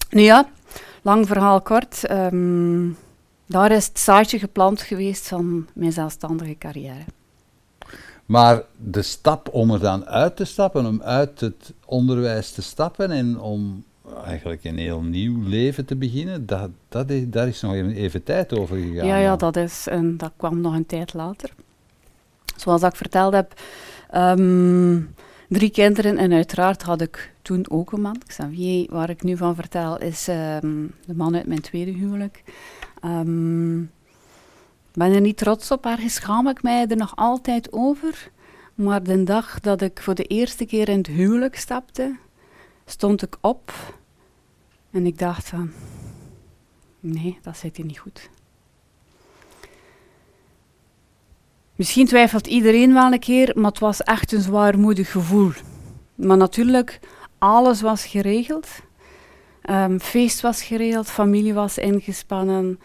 [0.10, 0.50] Nu ja,
[1.02, 2.12] lang verhaal kort.
[2.12, 2.97] Um,
[3.45, 7.04] daar is het zaadje geplant geweest van mijn zelfstandige carrière.
[8.32, 13.12] Maar de stap om er dan uit te stappen, om uit het onderwijs te stappen
[13.12, 13.84] en om
[14.24, 18.24] eigenlijk een heel nieuw leven te beginnen, dat, dat is, daar is nog even, even
[18.24, 19.08] tijd over gegaan.
[19.08, 21.54] Ja, ja dat, is, en dat kwam nog een tijd later.
[22.56, 23.54] Zoals ik verteld heb,
[24.10, 25.00] ehm,
[25.48, 28.22] drie kinderen en uiteraard had ik toen ook een man.
[28.28, 32.44] Xavier, waar ik nu van vertel, is ehm, de man uit mijn tweede huwelijk.
[33.06, 33.91] Um,
[34.93, 38.32] ben er niet trots op, ergens schaam ik mij er nog altijd over.
[38.75, 42.15] Maar de dag dat ik voor de eerste keer in het huwelijk stapte,
[42.86, 43.73] stond ik op
[44.91, 45.71] en ik dacht van,
[46.99, 48.30] nee, dat zit hier niet goed.
[51.75, 55.51] Misschien twijfelt iedereen wel een keer, maar het was echt een zwaarmoedig gevoel.
[56.15, 56.99] Maar natuurlijk,
[57.38, 58.67] alles was geregeld.
[59.69, 62.80] Um, feest was geregeld, familie was ingespannen.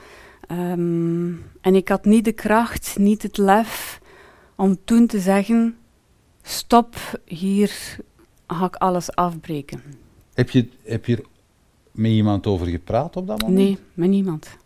[0.51, 4.01] Um, en ik had niet de kracht, niet het lef
[4.55, 5.77] om toen te zeggen:
[6.43, 7.99] stop, hier
[8.47, 9.83] ga ik alles afbreken.
[10.35, 11.25] Heb je, heb je er
[11.91, 13.59] met iemand over gepraat op dat moment?
[13.59, 14.57] Nee, met niemand.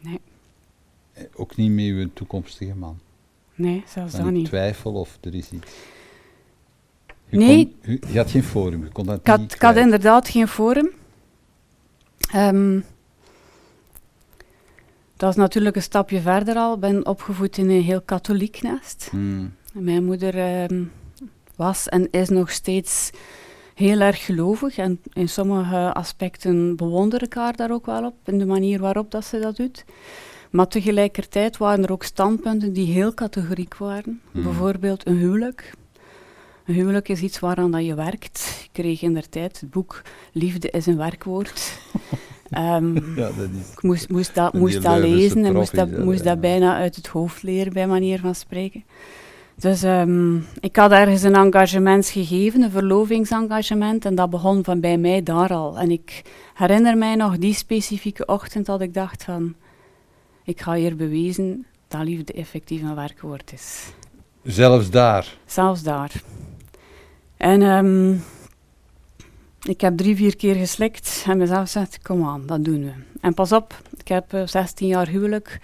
[0.00, 0.20] Nee.
[1.12, 2.98] Eh, ook niet met uw toekomstige man?
[3.54, 4.46] Nee, zelfs dat niet.
[4.46, 5.72] twijfel of er is iets?
[7.28, 7.76] Je nee.
[7.84, 10.48] Kon, je had geen forum, je kon dat ik had, niet Ik had inderdaad geen
[10.48, 10.90] forum.
[12.34, 12.84] Um,
[15.16, 16.74] dat is natuurlijk een stapje verder al.
[16.74, 19.08] Ik ben opgevoed in een heel katholiek nest.
[19.10, 19.54] Hmm.
[19.72, 20.92] Mijn moeder um,
[21.56, 23.10] was en is nog steeds
[23.74, 24.76] heel erg gelovig.
[24.76, 29.10] En in sommige aspecten bewonder ik haar daar ook wel op, in de manier waarop
[29.10, 29.84] dat ze dat doet.
[30.50, 34.20] Maar tegelijkertijd waren er ook standpunten die heel categoriek waren.
[34.30, 34.42] Hmm.
[34.42, 35.72] Bijvoorbeeld een huwelijk.
[36.64, 38.60] Een huwelijk is iets waaraan dat je werkt.
[38.64, 41.78] Ik kreeg in der tijd het boek Liefde is een werkwoord.
[42.58, 46.24] Um, ja, dat is ik moest, moest dat, moest dat lezen en moest dat, moest
[46.24, 48.84] dat bijna uit het hoofd leren, bij manier van spreken.
[49.56, 54.98] Dus um, ik had ergens een engagement gegeven, een verlovingsengagement, en dat begon van bij
[54.98, 55.78] mij daar al.
[55.78, 56.22] En ik
[56.54, 59.54] herinner mij nog die specifieke ochtend dat ik dacht van,
[60.44, 63.92] ik ga hier bewijzen dat liefde effectief een werkwoord is.
[64.42, 65.36] Zelfs daar?
[65.46, 66.12] Zelfs daar.
[67.44, 68.22] En um,
[69.62, 72.92] ik heb drie, vier keer geslikt en mezelf gezegd, kom aan, dat doen we.
[73.20, 75.60] En pas op, ik heb uh, eh, 16 jaar huwelijk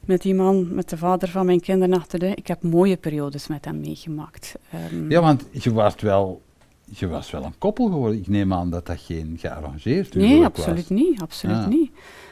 [0.00, 2.34] met die man, met de vader van mijn kinderen achter de...
[2.34, 4.54] Ik heb mooie periodes met hem meegemaakt.
[4.92, 6.42] Um, ja, want je was wel...
[6.84, 8.18] Je was wel een koppel geworden.
[8.18, 11.20] Ik neem aan dat dat geen gearrangeerd huwelijk nee, absoluut niet.
[11.20, 11.66] Absoluut ah.
[11.66, 11.90] niet.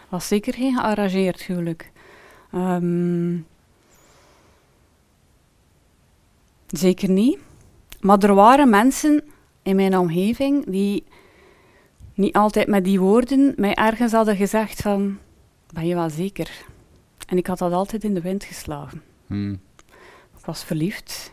[0.09, 1.93] was zeker geen gearrangeerd huwelijk.
[2.55, 3.47] Um,
[6.67, 7.39] zeker niet.
[8.05, 9.23] Maar er waren mensen
[9.63, 11.05] in mijn omgeving die
[12.15, 15.19] niet altijd met die woorden mij ergens hadden gezegd van,
[15.73, 16.51] ben je wel zeker?
[17.27, 19.03] En ik had dat altijd in de wind geslagen.
[19.27, 19.61] Hmm.
[20.39, 21.33] Ik was verliefd.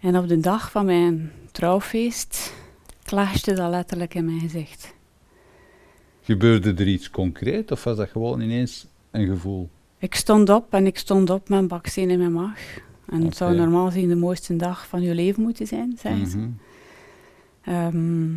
[0.00, 2.54] En op de dag van mijn trouwfeest
[3.04, 4.94] clashte dat letterlijk in mijn gezicht.
[6.22, 9.68] Gebeurde er iets concreet of was dat gewoon ineens een gevoel?
[9.98, 12.88] Ik stond op en ik stond op met een baksteen in mijn maag.
[13.10, 16.36] En het zou normaal gezien de mooiste dag van je leven moeten zijn, zeggen ze.
[16.36, 16.50] Mhm.
[17.62, 18.34] Ehm,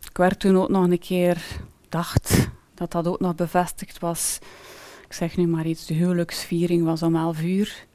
[0.00, 1.44] ik werd toen ook nog een keer,
[1.88, 4.38] dacht dat dat ook nog bevestigd was.
[5.06, 7.86] Ik zeg nu maar iets, de huwelijksviering was om 11 uur.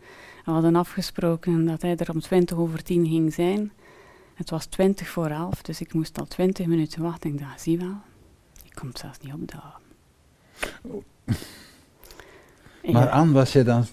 [0.45, 3.71] We hadden afgesproken dat hij er om 20 over 10 ging zijn.
[4.33, 7.29] Het was 20 voor 11, dus ik moest al 20 minuten wachten.
[7.29, 7.95] Ik dacht, zie wel,
[8.63, 9.79] je komt zelfs niet op.
[10.81, 11.03] Oh.
[12.93, 13.85] Maar aan was je dan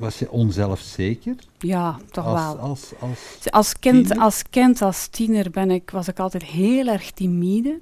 [0.00, 1.34] was je onzelfzeker?
[1.58, 2.58] Ja, toch als, wel.
[2.58, 7.10] Als, als, als, kind, als kind, als tiener ben ik, was ik altijd heel erg
[7.10, 7.78] timide.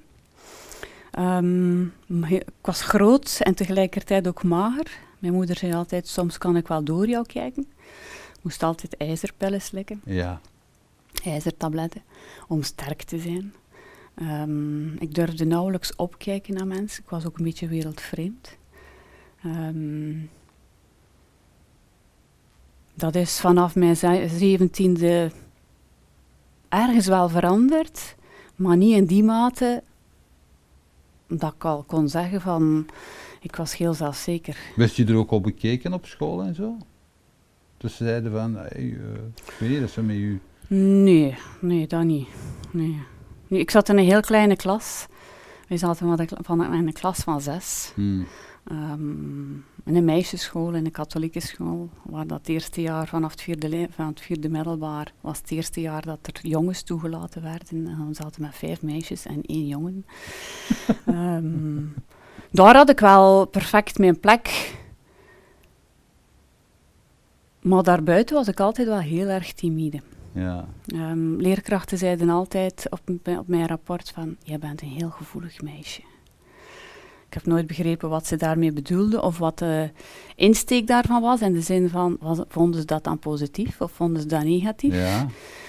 [1.18, 1.92] Um,
[2.26, 4.86] ik was groot en tegelijkertijd ook mager.
[5.18, 7.66] Mijn moeder zei altijd, soms kan ik wel door jou kijken.
[8.32, 10.00] Ik moest altijd ijzerpillen slikken.
[10.04, 10.40] Ja.
[11.24, 12.02] Ijzertabletten,
[12.48, 13.54] om sterk te zijn.
[14.22, 17.02] Um, ik durfde nauwelijks opkijken naar mensen.
[17.02, 18.56] Ik was ook een beetje wereldvreemd.
[19.44, 20.30] Um,
[22.98, 23.96] dat is vanaf mijn
[24.28, 25.30] zeventiende
[26.68, 28.16] ergens wel veranderd,
[28.56, 29.82] maar niet in die mate
[31.26, 32.86] dat ik al kon zeggen van,
[33.40, 34.56] ik was heel zelfzeker.
[34.76, 36.76] Wist je er ook al bekeken op school en zo?
[37.76, 39.14] Dus ze zeiden van, hey, uh,
[39.46, 40.40] ik weet niet, dat ze met u...
[40.68, 42.28] Nee, nee, dat niet.
[42.70, 43.02] Nee.
[43.46, 43.60] nee.
[43.60, 45.06] Ik zat in een heel kleine klas.
[45.68, 47.92] We zaten van een klas van zes.
[47.94, 48.26] Hmm.
[48.72, 53.88] Um, in een meisjesschool, in een katholieke school, waar dat eerste jaar vanaf het vierde,
[53.90, 57.86] van het vierde middelbaar was het eerste jaar dat er jongens toegelaten werden.
[57.86, 60.06] En we zaten met vijf meisjes en één jongen.
[61.06, 61.94] um,
[62.50, 64.76] daar had ik wel perfect mijn plek.
[67.62, 70.00] Maar daarbuiten was ik altijd wel heel erg timide.
[70.32, 70.68] Ja.
[70.86, 73.00] Ehm, leerkrachten zeiden altijd op,
[73.38, 76.02] op mijn rapport van, jij bent een heel gevoelig meisje.
[77.28, 79.90] Ik heb nooit begrepen wat ze daarmee bedoelden of wat de
[80.36, 81.40] insteek daarvan was.
[81.40, 84.94] In de zin van, was, vonden ze dat dan positief of vonden ze dat negatief?
[84.94, 85.26] Ja.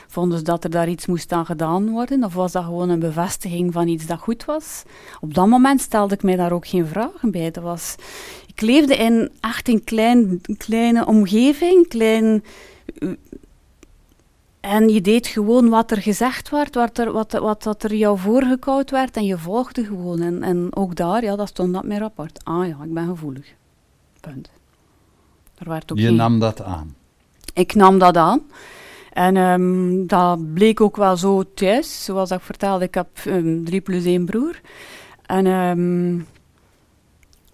[0.07, 2.23] Vonden ze dat er daar iets moest aan gedaan worden?
[2.23, 4.83] Of was dat gewoon een bevestiging van iets dat goed was?
[5.19, 7.51] Op dat moment stelde ik mij daar ook geen vragen bij.
[7.51, 7.95] Dat was,
[8.47, 12.43] ik leefde in echt een klein, kleine omgeving, klein...
[14.59, 18.17] En je deed gewoon wat er gezegd werd, wat er, wat, wat, wat er jou
[18.17, 20.21] voorgekoud werd en je volgde gewoon.
[20.21, 22.39] En, en ook daar, ja, dat stond op mijn rapport.
[22.43, 23.53] Ah ja, ik ben gevoelig.
[24.19, 24.49] Punt.
[25.57, 26.95] Er werd ook Je geen- nam dat aan.
[27.53, 28.41] ik nam dat aan.
[29.13, 32.03] En ehm, dat bleek ook wel zo thuis.
[32.03, 34.59] Zoals ik vertelde, ik heb um, drie plus één broer.
[35.25, 36.19] En ehm,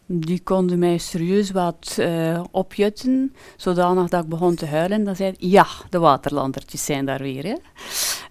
[0.06, 4.98] die konden mij serieus wat eh, opjutten, zodanig dat ik begon te huilen.
[4.98, 7.44] En dan zei ja, de waterlandertjes zijn daar weer.
[7.44, 7.56] Hè.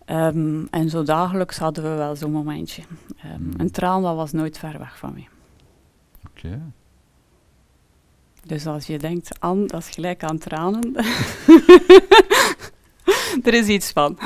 [0.04, 2.82] Ehm, en zo dagelijks hadden we wel zo'n momentje.
[3.16, 3.52] Ehm, Hmm.
[3.56, 5.28] Een traan dat was nooit ver weg van mij.
[6.28, 6.60] Oké.
[8.46, 10.94] Dus als je denkt, aan, dat is gelijk aan tranen.
[13.46, 14.18] er is iets van.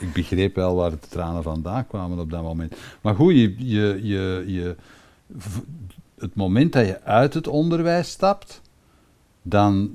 [0.00, 2.76] Ik begreep wel waar de tranen vandaan kwamen op dat moment.
[3.00, 4.76] Maar goed, je, je, je, je,
[6.18, 8.60] het moment dat je uit het onderwijs stapt,
[9.42, 9.94] dan,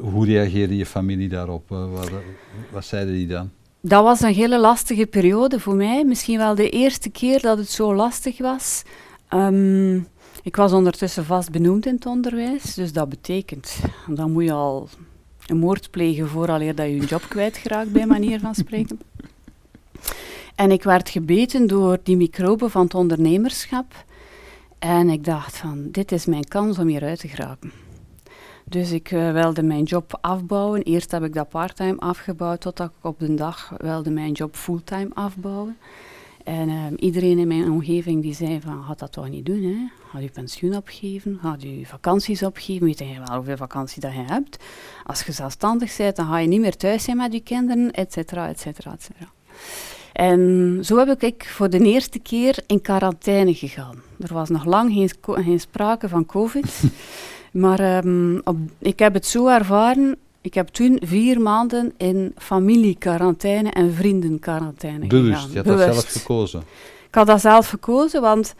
[0.00, 1.68] hoe reageerde je familie daarop?
[1.68, 2.10] Wat,
[2.70, 3.50] wat zeiden die dan?
[3.80, 6.04] Dat was een hele lastige periode voor mij.
[6.04, 8.82] Misschien wel de eerste keer dat het zo lastig was.
[9.28, 9.96] Ehm,
[10.42, 12.74] ik was ondertussen vast benoemd in het onderwijs.
[12.74, 13.76] Dus dat betekent,
[14.06, 14.88] dan moet je al
[15.46, 19.00] een moord plegen vooraleer dat je je job kwijtgeraakt, bij manier van spreken.
[20.54, 24.04] En ik werd gebeten door die microben van het ondernemerschap.
[24.82, 27.72] En ik dacht van, dit is mijn kans om hieruit te geraken.
[28.64, 30.82] Dus ik eh, wilde mijn job afbouwen.
[30.82, 35.08] Eerst heb ik dat parttime afgebouwd, totdat ik op de dag wilde mijn job fulltime
[35.14, 35.76] afbouwen.
[36.44, 39.76] En ehm, iedereen in mijn omgeving die zei van, ga dat toch niet doen, hè?
[40.10, 44.22] Ga je pensioen opgeven, ga je vakanties opgeven, weet je wel hoeveel vakantie dat je
[44.26, 44.64] hebt.
[45.04, 48.12] Als je zelfstandig bent, dan ga je niet meer thuis zijn met je kinderen, et
[48.12, 49.30] cetera, et cetera, et cetera.
[50.12, 54.02] En zo heb ik voor de eerste keer in quarantaine gegaan.
[54.20, 56.82] Er was nog lang geen, geen sprake van covid.
[57.52, 60.16] maar ehm, op, ik heb het zo ervaren.
[60.40, 65.50] Ik heb toen vier maanden in familiequarantaine en vriendenquarantaine Bewust, gegaan.
[65.52, 66.62] je had dat zelf gekozen.
[67.08, 68.54] Ik had dat zelf gekozen, want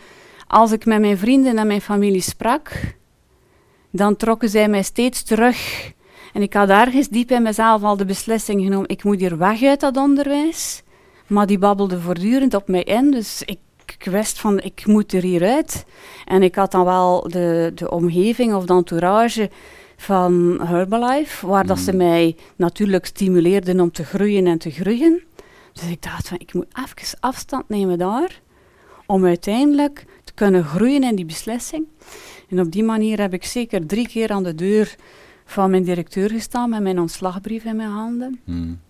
[0.46, 2.94] als ik met mijn vrienden en mijn familie sprak,
[3.90, 5.90] dan trokken zij mij steeds terug.
[6.32, 9.62] En ik had ergens diep in mezelf al de beslissing genomen, ik moet hier weg
[9.62, 10.81] uit dat onderwijs.
[11.32, 15.22] Maar die babbelde voortdurend op mij in, dus ik, ik wist van, ik moet er
[15.22, 15.84] hieruit.
[16.24, 19.50] En ik had dan wel de, de omgeving of de entourage
[19.96, 21.96] van Herbalife, waar dat ze Mm.
[21.96, 25.22] mij natuurlijk stimuleerden om te groeien en te groeien.
[25.72, 28.40] Dus ik dacht van, ik moet even afstand nemen daar,
[29.06, 31.86] om uiteindelijk te kunnen groeien in die beslissing.
[32.48, 34.96] En op die manier heb ik zeker drie keer aan de deur
[35.44, 38.40] van mijn directeur gestaan met mijn ontslagbrief in mijn handen.
[38.44, 38.80] Hmm.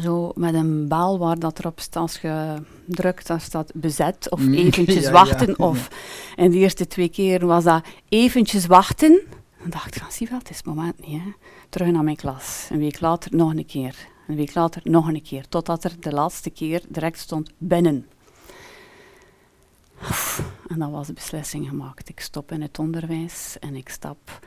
[0.00, 4.40] Zo met een bel waar dat erop staat, als je drukt, dan staat bezet of
[4.40, 5.10] Mm, eventjes ja, ja.
[5.10, 5.58] wachten.
[5.58, 5.88] Of
[6.36, 9.20] in de eerste twee keer was dat eventjes wachten.
[9.60, 11.20] Dan dacht ik van, zie wel, het is het moment niet.
[11.20, 11.32] Hè.
[11.68, 12.68] Terug naar mijn klas.
[12.70, 13.96] Een week later nog een keer.
[14.28, 15.48] Een week later nog een keer.
[15.48, 18.06] Totdat er de laatste keer direct stond binnen.
[20.68, 22.08] En dan was de beslissing gemaakt.
[22.08, 24.40] Ik stop in het onderwijs en ik stap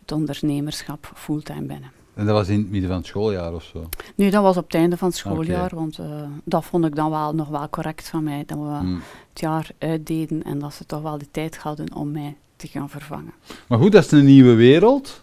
[0.00, 1.90] het ondernemerschap fulltime binnen.
[2.16, 3.88] En dat was in het midden van het schooljaar of zo?
[4.14, 5.74] Nu, dat was op het einde van het schooljaar, Oké.
[5.74, 6.06] want eh,
[6.44, 9.00] dat vond ik dan wel nog wel correct van mij, dat we Hmm.
[9.30, 12.88] het jaar uitdeden en dat ze toch wel de tijd hadden om mij te gaan
[12.90, 13.32] vervangen.
[13.68, 15.22] Maar goed, dat is een nieuwe wereld.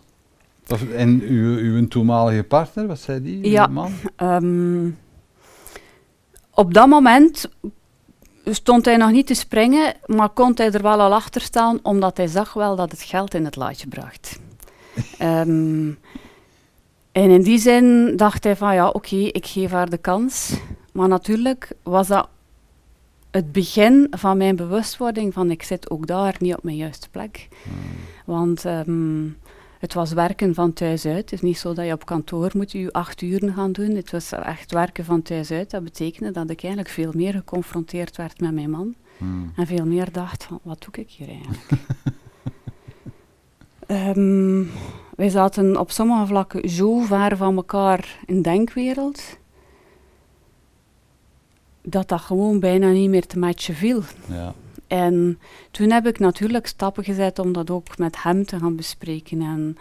[0.95, 3.49] En uw, uw toenmalige partner, wat zei die?
[3.49, 3.67] Ja.
[3.67, 3.91] man?
[4.15, 4.89] Ehm,
[6.51, 7.49] op dat moment
[8.45, 12.17] stond hij nog niet te springen, maar kon hij er wel al achter staan, omdat
[12.17, 14.39] hij zag wel dat het geld in het laadje bracht.
[15.17, 15.91] Ehm,
[17.13, 20.59] en in die zin dacht hij van ja, oké, ik geef haar de kans.
[20.91, 22.27] Maar natuurlijk was dat
[23.31, 27.47] het begin van mijn bewustwording van ik zit ook daar niet op mijn juiste plek.
[28.25, 29.27] Want ehm,
[29.79, 31.15] het was werken van thuis uit.
[31.15, 33.95] Het is niet zo dat je op kantoor moet je acht uren gaan doen.
[33.95, 35.69] Het was echt werken van thuis uit.
[35.69, 38.95] Dat betekende dat ik eigenlijk veel meer geconfronteerd werd met mijn man.
[39.17, 39.51] Hmm.
[39.55, 41.69] En veel meer dacht van, wat doe ik hier eigenlijk?
[43.87, 44.63] Ehm,
[45.15, 49.21] wij zaten op sommige vlakken zo ver van elkaar in denkwereld,
[51.81, 54.01] dat dat gewoon bijna niet meer te matchen viel.
[54.27, 54.53] Ja.
[54.87, 55.39] En
[55.71, 59.77] toen heb ik natuurlijk stappen gezet om dat ook met hem te gaan bespreken en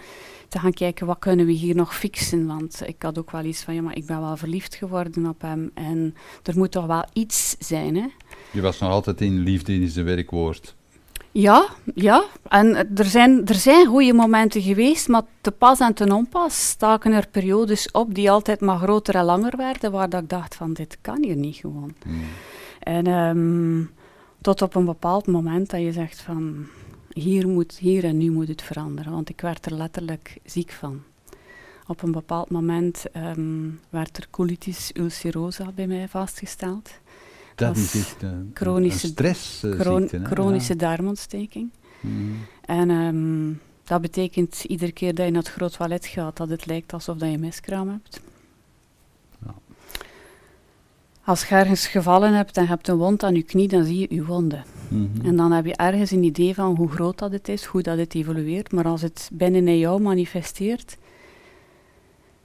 [0.48, 2.46] te gaan kijken wat kunnen we hier nog fixen.
[2.46, 5.40] Want ik had ook wel iets van, ja, maar ik ben wel verliefd geworden op
[5.40, 7.96] hem en er moet toch wel iets zijn.
[7.96, 8.06] Hè?
[8.50, 10.74] Je was nog altijd in liefde in zijn werkwoord.
[11.32, 12.24] Ja, ja.
[12.48, 17.12] En er zijn, er zijn goede momenten geweest, maar te pas en te onpas staken
[17.12, 20.72] er periodes op die altijd maar groter en langer werden, waar dat ik dacht van,
[20.72, 21.94] dit kan hier niet gewoon.
[22.02, 22.22] Hmm.
[22.78, 23.84] En ehm,
[24.40, 26.66] tot op een bepaald moment dat je zegt van,
[27.12, 31.02] hier, moet, hier en nu moet het veranderen, want ik werd er letterlijk ziek van.
[31.86, 36.90] Op een bepaald moment ehm, werd er colitis ulcerosa bij mij vastgesteld.
[37.66, 39.80] Dat is is echt een, chronische- een stressziekte.
[39.80, 40.24] Chron- hè?
[40.24, 41.70] chronische darmontsteking.
[41.72, 42.08] Ja.
[42.08, 42.36] Hmm.
[42.64, 43.52] En ehm,
[43.84, 47.16] dat betekent iedere keer dat je naar het groot toilet gaat, dat het lijkt alsof
[47.16, 48.20] dat je miskraam hebt.
[49.44, 49.54] Ja.
[51.24, 53.98] Als je ergens gevallen hebt en je hebt een wond aan je knie, dan zie
[53.98, 54.64] je je wonden.
[54.88, 55.26] Mhm.
[55.26, 57.98] En dan heb je ergens een idee van hoe groot dat het is, hoe dat
[57.98, 58.72] het evolueert.
[58.72, 60.96] Maar als het binnen in jou manifesteert,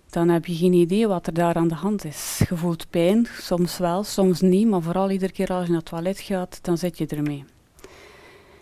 [0.10, 2.42] dan heb je geen idee wat er daar aan de hand is.
[2.50, 5.90] Je voelt pijn, soms wel, soms niet, maar vooral iedere keer als je naar het
[5.90, 7.44] toilet gaat, dan zit je ermee.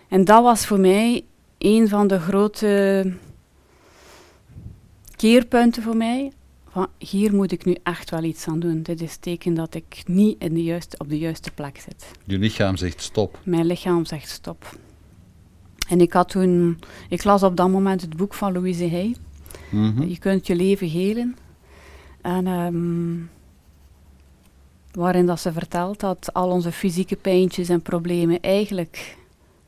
[0.07, 1.23] En dat was voor mij
[1.57, 3.13] een van de grote
[5.15, 6.31] keerpunten voor mij.
[6.69, 8.81] Van, hier moet ik nu echt wel iets aan doen.
[8.81, 12.05] Dit is teken dat ik niet in de juiste, op de juiste plek zit.
[12.23, 13.39] Je lichaam zegt stop.
[13.43, 14.77] Mijn lichaam zegt stop.
[15.87, 16.79] En ik had toen,
[17.09, 19.15] ik las op dat moment het boek van Louise Hay.
[19.69, 20.03] Mhm.
[20.07, 21.35] Je kunt je leven helen.
[22.21, 23.15] En ehm,
[24.91, 29.17] waarin dat ze vertelt dat al onze fysieke pijntjes en problemen eigenlijk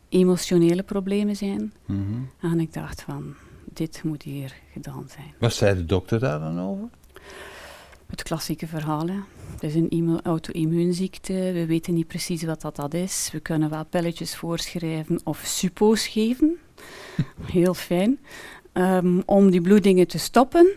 [0.10, 1.74] emotionele problemen zijn.
[1.86, 2.02] Mhm.
[2.42, 3.36] En ik dacht van,
[3.74, 5.34] dit moet hier gedaan zijn.
[5.40, 6.88] Wat zei de dokter daar dan over?
[8.08, 9.08] Het klassieke verhaal.
[9.08, 9.20] Hè.
[9.52, 11.34] Het is een immu- auto-immuunziekte.
[11.34, 13.30] We weten niet precies wat dat, dat is.
[13.32, 16.58] We kunnen wel pilletjes voorschrijven of suppo's geven.
[17.52, 18.20] Heel fijn.
[18.78, 20.76] Ehm, om die bloedingen te stoppen.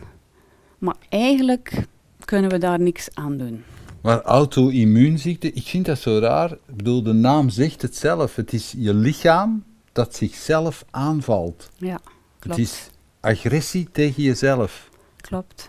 [0.79, 1.87] Maar eigenlijk
[2.25, 3.65] kunnen we daar niks aan doen.
[4.01, 6.53] Maar auto-immuunziekte, ik vind dat zo raar.
[6.53, 8.37] Ik bedoel, de naam zegt het zelf.
[8.37, 11.71] Het is je lichaam dat zichzelf aanvalt.
[11.77, 12.01] Ja,
[12.39, 12.57] klopt.
[12.57, 14.89] Het is agressie tegen jezelf.
[15.17, 15.69] Klopt.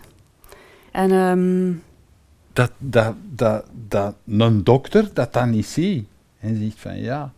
[0.92, 1.72] En ehm,
[2.52, 6.06] Dat, dat, dat, dat een dokter dat dan niet ziet.
[6.38, 7.32] En zegt van ja,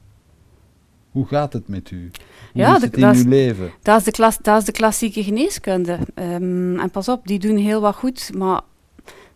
[1.10, 2.10] hoe gaat het met u?
[2.54, 3.70] Ja, de- dat is- uw leven?
[3.82, 5.98] dat, is de klas, dat is de klassieke geneeskunde.
[6.14, 8.60] Ehm, en pas op, die doen heel wat goed, maar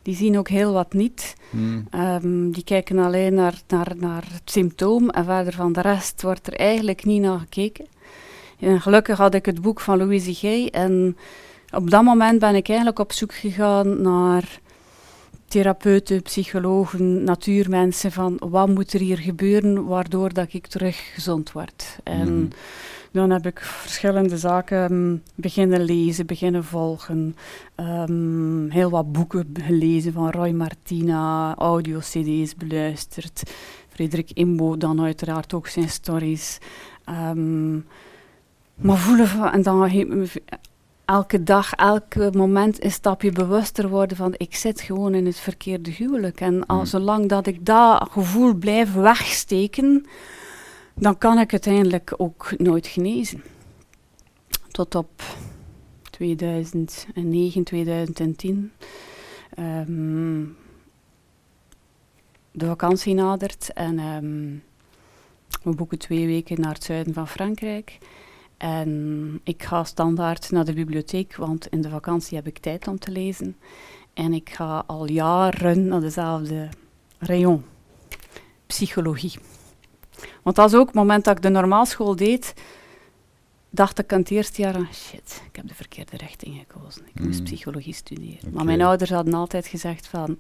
[0.02, 1.34] die zien ook heel wat niet.
[1.50, 1.86] Hmm.
[1.90, 6.46] Ehm, die kijken alleen naar, naar, naar het symptoom en verder van de rest wordt
[6.46, 7.86] er eigenlijk niet naar gekeken.
[8.60, 11.16] En gelukkig had ik het boek van Louise Gay en
[11.70, 14.60] op dat moment ben ik eigenlijk op zoek gegaan naar
[15.48, 21.98] therapeuten, psychologen, natuurmensen van wat moet er hier gebeuren waardoor dat ik terug gezond word.
[22.02, 22.46] En Mhm.
[23.12, 27.36] Dan heb ik verschillende zaken mm, beginnen lezen, beginnen volgen.
[27.74, 33.42] Ehm, heel wat boeken gelezen van Roy Martina, audio-cd's beluisterd.
[33.88, 36.58] Frederik Imbo dan uiteraard ook zijn stories.
[37.04, 37.74] Ehm,
[38.74, 39.90] maar voelen van, en dan
[41.04, 45.90] elke dag, elke moment een stapje bewuster worden van ik zit gewoon in het verkeerde
[45.90, 46.40] huwelijk.
[46.40, 46.86] En al, Mm.
[46.86, 50.06] zolang dat ik dat gevoel blijf wegsteken,
[50.98, 53.42] dan kan ik uiteindelijk ook nooit genezen.
[54.70, 55.22] Tot op
[56.10, 58.72] 2009, 2010.
[59.54, 60.44] ehm,
[62.50, 64.56] de vakantie nadert en ehm,
[65.62, 67.98] we boeken twee weken naar het zuiden van Frankrijk.
[68.56, 72.98] En ik ga standaard naar de bibliotheek, want in de vakantie heb ik tijd om
[72.98, 73.56] te lezen.
[74.14, 76.68] En ik ga al jaren naar dezelfde
[77.18, 77.64] rayon.
[78.66, 79.32] Psychologie.
[80.42, 82.54] Want dat is ook het moment dat ik de normaalschool deed,
[83.70, 87.02] dacht ik aan het eerste jaar, shit, ik heb de verkeerde richting gekozen.
[87.14, 87.44] Ik moest Mm.
[87.44, 88.52] psychologie studeren.
[88.52, 90.38] Maar mijn ouders hadden altijd gezegd van,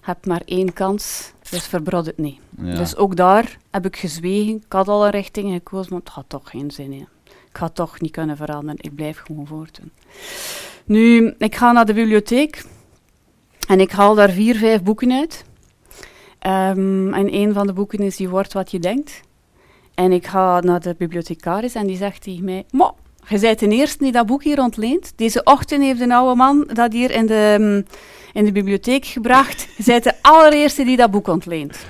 [0.00, 2.40] heb maar één kans, dus verbrod het niet.
[2.62, 2.74] Ja.
[2.74, 4.54] Dus ook daar heb ik gezwegen.
[4.56, 7.08] Ik had al een richting gekozen, maar het had toch geen zin in.
[7.24, 8.76] Ik ga het toch niet kunnen veranderen.
[8.80, 9.90] Ik blijf gewoon voortdoen.
[10.84, 12.64] Nu, ik ga naar de bibliotheek
[13.68, 15.44] en ik haal daar vier, vijf boeken uit.
[16.38, 19.20] Ehm, en een van de boeken is Je wordt wat je denkt.
[19.94, 22.64] En ik ga naar de bibliothecaris en die zegt tegen mij...
[22.70, 22.94] "Ma,
[23.28, 25.12] je bent de eerste die dat boek hier ontleent.
[25.16, 27.84] Deze ochtend heeft een oude man dat hier in de, mm,
[28.32, 29.68] in de bibliotheek gebracht.
[29.76, 31.86] Je bent de allereerste die dat boek ontleent.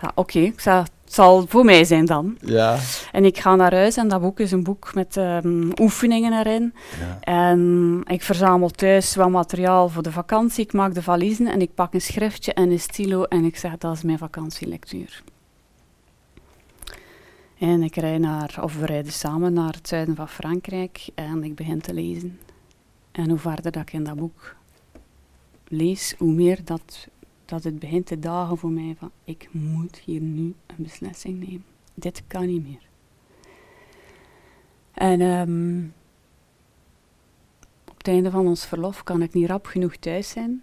[0.00, 2.36] Ja, oké, ik zei, het zal voor mij zijn dan.
[2.44, 2.78] ja.
[3.12, 6.74] En ik ga naar huis en dat boek is een boek met ehm, oefeningen erin.
[7.00, 7.18] ja.
[7.20, 10.64] En ik verzamel thuis wat materiaal voor de vakantie.
[10.64, 13.78] Ik maak de valiezen en ik pak een schriftje en een stilo en ik zeg
[13.78, 15.22] dat is mijn vakantielectuur.
[17.58, 21.54] En ik rijd naar, of we rijden samen naar het zuiden van Frankrijk en ik
[21.54, 22.38] begin te lezen.
[23.12, 24.56] En hoe verder dat ik in dat boek
[25.68, 27.08] lees, hoe meer dat,
[27.48, 31.64] dat het begint te dagen voor mij van ik moet hier nu een beslissing nemen.
[31.94, 32.88] Dit kan niet meer.
[34.92, 35.84] En ehm,
[37.90, 40.62] op het einde van ons verlof kan ik niet rap genoeg thuis zijn.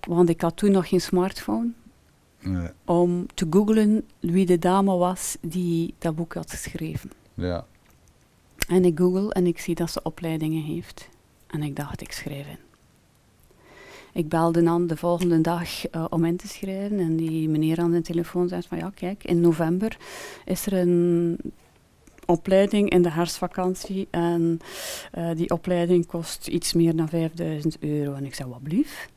[0.00, 1.70] Want ik had toen nog geen smartphone.
[2.40, 2.68] Nee.
[2.84, 7.10] Om te googlen wie de dame was die dat boek had geschreven.
[7.34, 7.66] Ja.
[8.68, 11.08] En ik google en ik zie dat ze opleidingen heeft.
[11.46, 12.69] En ik dacht, ik schrijf in.
[14.12, 16.98] Ik belde dan de volgende dag uh, om in te schrijven.
[16.98, 19.96] En die meneer aan de telefoon zei van ja, kijk, in november
[20.44, 21.38] is er een
[22.26, 24.08] opleiding in de herfstvakantie.
[24.10, 24.60] En
[25.18, 28.14] uh, die opleiding kost iets meer dan 5000 euro.
[28.14, 29.08] En ik zei, wat blief?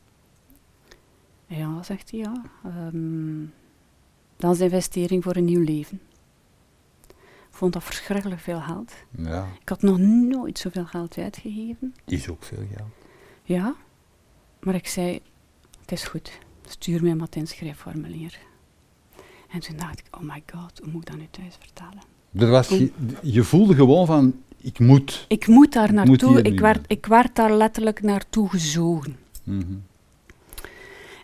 [1.46, 2.42] Ja, zegt hij, ja.
[2.66, 3.54] Um,
[4.36, 6.02] dat is investering voor een nieuw leven.
[7.50, 8.94] Ik vond dat verschrikkelijk veel geld.
[9.18, 9.48] Ja.
[9.62, 11.96] Ik had nog nooit zoveel geld uitgegeven.
[12.06, 12.90] Is ook veel geld.
[13.44, 13.76] Ja,
[14.64, 15.20] maar ik zei,
[15.82, 16.32] het is goed,
[16.68, 18.38] stuur mij maar het inschrijfformulier.
[19.50, 22.04] En toen dacht ik, oh my god, hoe moet ik dat nu thuis vertellen?
[22.34, 22.92] Er was, je,
[23.22, 25.26] je voelde gewoon van, ik moet.
[25.28, 29.18] Ik moet daar naartoe, ik werd, ik werd daar letterlijk naartoe gezogen.
[29.44, 29.74] Mhm.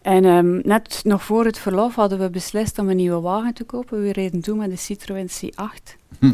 [0.01, 3.63] En ehm, net nog voor het verlof hadden we beslist om een nieuwe wagen te
[3.63, 4.01] kopen.
[4.01, 5.97] We reden toen met de Citroën C8.
[6.19, 6.31] Hm.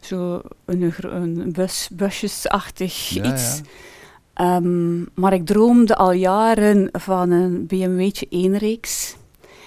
[0.00, 3.56] Zo een, bus, busjesachtig Ja, iets.
[3.56, 3.64] ja.
[4.38, 9.16] Ehm, maar ik droomde al jaren van een BMW'tje 1-reeks.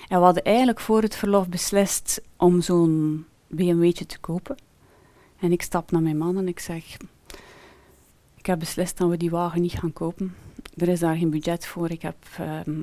[0.08, 4.58] En we hadden eigenlijk voor het verlof beslist om zo'n BMW'tje te kopen.
[5.40, 6.98] En ik stap naar mijn man en ik zeg...
[8.38, 10.36] Ik heb beslist dat we die wagen niet gaan kopen.
[10.78, 11.92] Er is daar geen budget voor.
[11.92, 12.82] Ik heb ehm,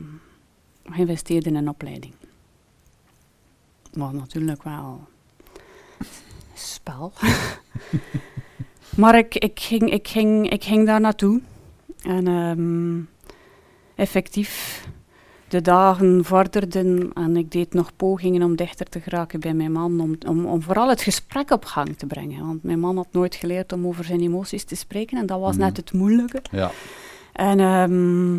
[0.85, 2.13] geïnvesteerd in een opleiding.
[3.93, 5.01] Wat natuurlijk wel
[6.55, 7.13] spel.
[9.03, 11.41] maar ik, ik, ging, ik, ging, ik ging daar naartoe.
[12.03, 13.01] En ehm,
[13.95, 14.85] effectief,
[15.49, 20.01] de dagen vorderden en ik deed nog pogingen om dichter te geraken bij mijn man,
[20.01, 22.47] om, om, om vooral het gesprek op gang te brengen.
[22.47, 25.55] Want mijn man had nooit geleerd om over zijn emoties te spreken en dat was
[25.57, 25.65] Mhm.
[25.65, 26.43] net het moeilijke.
[26.51, 26.71] Ja.
[27.33, 28.37] En ehm,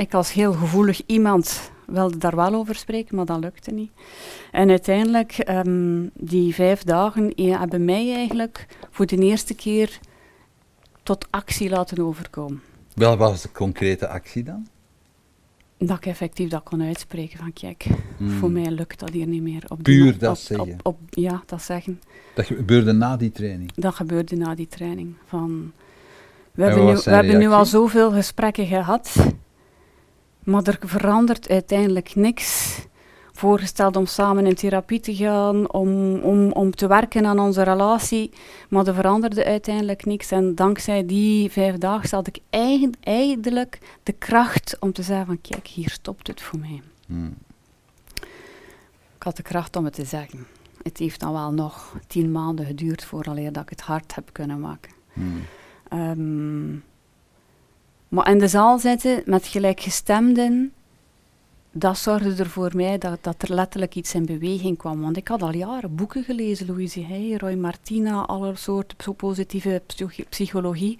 [0.00, 3.90] ik als heel gevoelig iemand wilde daar wel over spreken, maar dat lukte niet.
[4.52, 9.98] En uiteindelijk, ehm, die vijf dagen eh, hebben mij eigenlijk voor de eerste keer
[11.02, 12.62] tot actie laten overkomen.
[12.96, 14.66] Wel was de concrete actie dan?
[15.78, 17.86] Dat ik effectief dat kon uitspreken van kijk,
[18.16, 18.30] Hmm.
[18.30, 19.64] voor mij lukt dat hier niet meer.
[19.68, 20.72] Op Puur die- dat op- zeggen.
[20.72, 22.00] Op, op, ja, dat zeggen.
[22.34, 23.72] Dat gebeurde na die training.
[23.74, 25.14] Dat gebeurde na die training.
[25.26, 25.72] Van,
[26.52, 29.16] we En hebben, nu, we hebben nu al zoveel gesprekken gehad,
[30.44, 32.78] maar er verandert uiteindelijk niks.
[33.36, 38.30] Voorgesteld om samen in therapie te gaan, om, om, om te werken aan onze relatie,
[38.68, 40.30] maar er veranderde uiteindelijk niks.
[40.30, 45.40] En dankzij die vijf dagen had ik eigen, eindelijk de kracht om te zeggen van
[45.40, 46.82] kijk, hier stopt het voor mij.
[47.06, 47.34] Hmm.
[49.16, 50.46] Ik had de kracht om het te zeggen.
[50.82, 54.60] Het heeft dan wel nog tien maanden geduurd vooraleer dat ik het hard heb kunnen
[54.60, 54.92] maken.
[55.12, 55.42] Hmm.
[55.88, 56.70] Ehm,
[58.08, 60.72] maar in de zaal zitten met gelijkgestemden,
[61.78, 65.00] dat zorgde er voor mij dat, dat er letterlijk iets in beweging kwam.
[65.00, 70.28] Want ik had al jaren boeken gelezen, Louise Hay, Roy Martina, alle soorten positieve psych-
[70.28, 70.98] psychologie.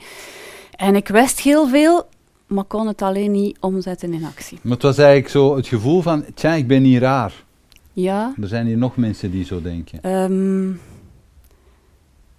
[0.76, 2.06] En ik wist heel veel,
[2.46, 4.58] maar kon het alleen niet omzetten in actie.
[4.62, 7.44] Maar het was eigenlijk zo het gevoel van, tja, ik ben niet raar.
[7.92, 9.98] Ja, Er zijn hier nog mensen die zo denken.
[10.02, 10.68] Ehm,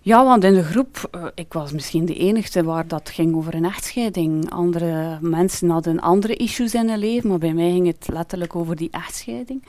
[0.08, 3.56] ja, want in de groep, eh, ik was misschien de enige waar dat ging over
[3.56, 4.50] een echtscheiding.
[4.50, 8.76] Andere mensen hadden andere issues in hun leven, maar bij mij ging het letterlijk over
[8.76, 9.64] die echtscheiding.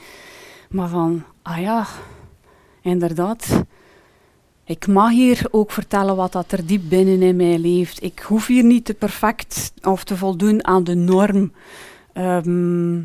[0.69, 1.87] Maar van, ah ja,
[2.81, 3.63] inderdaad.
[4.63, 8.03] Ik mag hier ook vertellen wat dat er diep binnen in mij leeft.
[8.03, 11.51] Ik hoef hier niet te perfect of te voldoen aan de norm.
[12.13, 12.99] Ehm,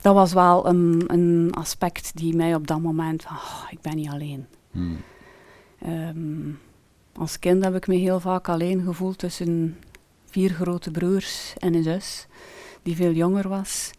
[0.00, 4.10] dat was wel een, een aspect die mij op dat moment "Ah, ik ben niet
[4.10, 4.46] alleen.
[4.70, 4.96] Hmm.
[5.84, 6.50] Ehm,
[7.12, 9.76] als kind heb ik me heel vaak alleen gevoeld tussen
[10.24, 12.26] vier grote broers en een zus,
[12.82, 13.90] die veel jonger was.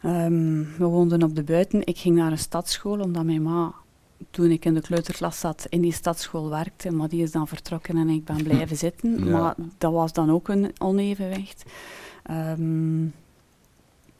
[0.00, 1.86] Ehm, we woonden op de buiten.
[1.86, 3.74] Ik ging naar een stadsschool, omdat mijn ma,
[4.30, 6.90] toen ik in de kleuterklas zat, in die stadsschool werkte.
[6.90, 9.24] Maar die is dan vertrokken en ik ben blijven zitten.
[9.24, 9.30] Ja.
[9.30, 11.64] Maar dat was dan ook een onevenwicht.
[12.22, 13.04] Ehm,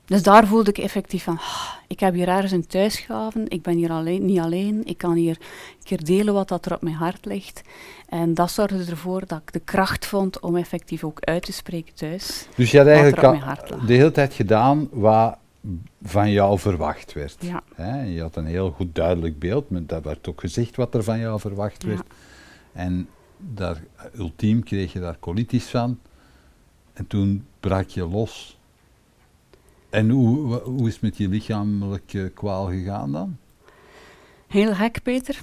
[0.07, 3.77] dus daar voelde ik effectief van, "Ah, ik heb hier ergens een thuisgave, ik ben
[3.77, 6.95] hier alleen, niet alleen, ik kan hier een keer delen wat dat er op mijn
[6.95, 7.63] hart ligt.
[8.09, 11.95] En dat zorgde ervoor dat ik de kracht vond om effectief ook uit te spreken
[11.95, 12.49] thuis.
[12.55, 15.37] Dus je had eigenlijk de hele tijd gedaan wat
[16.03, 17.37] van jou verwacht werd.
[17.41, 17.63] Ja.
[17.75, 18.03] Hè?
[18.03, 21.19] Je had een heel goed duidelijk beeld, maar dat werd ook gezegd wat er van
[21.19, 21.89] jou verwacht Ja.
[21.89, 22.03] werd.
[22.73, 23.83] En daar,
[24.19, 25.99] ultiem kreeg je daar colitis van.
[26.93, 28.56] En toen brak je los.
[29.91, 33.37] En hoe, hoe is het met je lichamelijke kwaal gegaan dan?
[34.47, 35.41] Heel gek, Peter.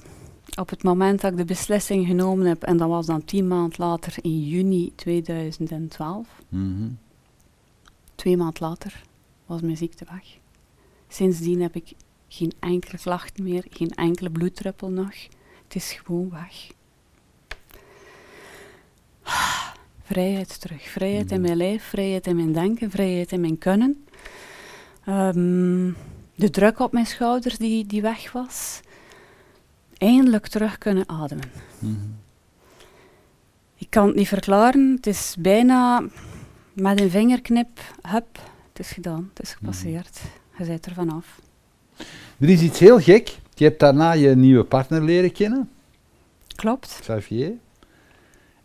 [0.58, 3.74] Op het moment dat ik de beslissing genomen heb, en dat was dan tien maanden
[3.78, 6.88] later in juni 2012, Mhm.
[8.14, 9.02] twee maanden later,
[9.46, 10.38] was mijn ziekte weg.
[11.08, 11.92] Sindsdien heb ik
[12.28, 15.14] geen enkele klacht meer, geen enkele bloeddruppel nog.
[15.64, 16.70] Het is gewoon weg.
[20.02, 20.82] Vrijheid terug.
[20.88, 21.46] Vrijheid in Mhm.
[21.46, 24.03] mijn lijf, vrijheid in mijn denken, vrijheid in mijn kunnen.
[25.06, 25.90] Ehm,
[26.34, 28.80] de druk op mijn schouders die, die weg was.
[29.98, 31.50] Eindelijk terug kunnen ademen.
[31.78, 31.94] Mhm.
[33.74, 34.92] Ik kan het niet verklaren.
[34.96, 36.02] Het is bijna
[36.72, 37.80] met een vingerknip.
[38.02, 38.38] Hup,
[38.68, 39.30] het is gedaan.
[39.34, 40.20] Het is gepasseerd.
[40.58, 41.40] Je bent er vanaf.
[42.38, 43.38] Er is iets heel gek.
[43.54, 45.70] Je hebt daarna je nieuwe partner leren kennen,
[46.56, 46.98] Klopt.
[47.00, 47.52] Xavier.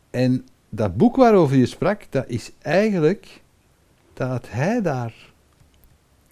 [0.09, 3.41] En dat boek waarover je sprak, dat is eigenlijk
[4.13, 5.13] dat hij daar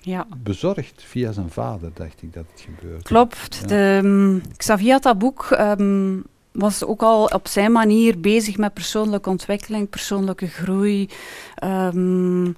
[0.08, 3.04] Ja, bezorgd via zijn vader, dacht ik dat het gebeurde.
[3.04, 3.58] klopt.
[3.62, 3.68] Ja.
[3.68, 6.20] De, ehm, Xavier had dat boek ehm,
[6.52, 11.10] was ook al op zijn manier bezig met persoonlijke ontwikkeling, persoonlijke groei,
[11.56, 12.52] ehm,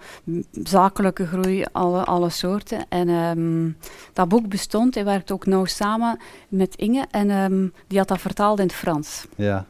[0.64, 2.86] zakelijke groei, alle, alle soorten.
[2.90, 3.78] En
[4.14, 8.60] dat boek bestond, hij werkte ook nauw samen met Inge en die had dat vertaald
[8.60, 9.26] in het Frans.
[9.36, 9.66] Ja.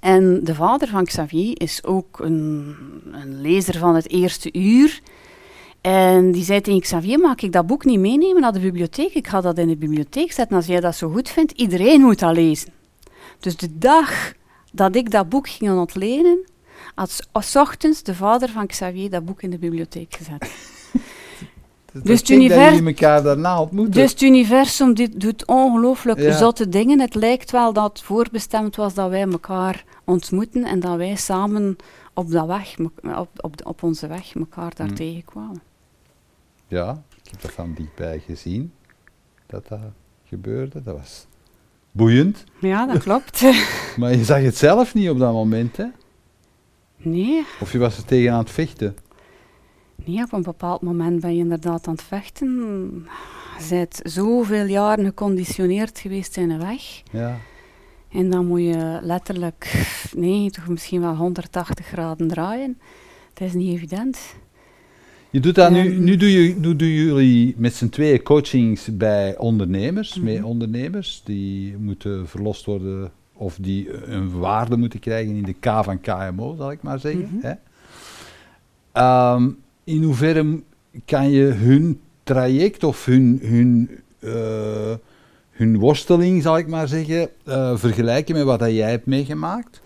[0.00, 2.76] En de vader van Xavier is ook een,
[3.12, 5.00] een lezer van het eerste uur.
[5.84, 9.14] En die zei tegen Xavier, mag ik dat boek niet meenemen naar de bibliotheek?
[9.14, 11.52] Ik ga dat in de bibliotheek zetten als jij dat zo goed vindt.
[11.52, 12.72] Iedereen moet dat lezen.
[13.40, 14.32] Dus de dag
[14.72, 16.38] dat ik dat boek ging ontlenen,
[16.94, 20.40] had s- ochtends de vader van Xavier dat boek in de bibliotheek gezet.
[21.92, 23.94] Dus, Dus dat het gek dat univers- jullie elkaar daarna ontmoeten.
[23.94, 26.36] Dus het universum dit doet ongelooflijk Ja.
[26.36, 27.00] zotte dingen.
[27.00, 31.76] Het lijkt wel dat het voorbestemd was dat wij elkaar ontmoeten en dat wij samen
[32.14, 34.96] op, dat weg, op, op, op onze weg elkaar daar Hmm.
[34.96, 35.62] tegenkwamen.
[36.68, 38.72] Ja, ik heb dat van dichtbij gezien,
[39.46, 39.80] dat dat
[40.24, 40.82] gebeurde.
[40.82, 41.26] Dat was
[41.90, 42.44] boeiend.
[42.60, 43.42] Ja, dat klopt.
[43.96, 45.86] Maar je zag het zelf niet op dat moment, hè?
[46.96, 48.96] nee, Of je was er tegen aan het vechten.
[50.04, 52.48] nee, op een bepaald moment ben je inderdaad aan het vechten.
[53.58, 57.02] Je bent zoveel jaren geconditioneerd geweest in een weg.
[57.12, 57.36] Ja.
[58.08, 59.86] En dan moet je letterlijk,
[60.16, 62.78] nee, toch misschien wel 180 graden draaien.
[63.28, 64.18] Het is niet evident.
[65.34, 69.38] Je doet dat nu, nu, doe je, nu doen jullie met z'n tweeën coachings bij
[69.38, 70.24] ondernemers, Mhm.
[70.24, 75.84] met ondernemers die moeten verlost worden of die een waarde moeten krijgen in de K
[75.84, 77.28] van KMO, zal ik maar zeggen.
[77.32, 77.46] Mhm.
[77.46, 77.52] hè.
[78.92, 79.48] Ehm,
[79.84, 80.62] in hoeverre
[81.04, 84.94] kan je hun traject of hun, hun, eh,
[85.50, 89.80] hun worsteling, zal ik maar zeggen, eh, vergelijken met wat dat jij hebt meegemaakt?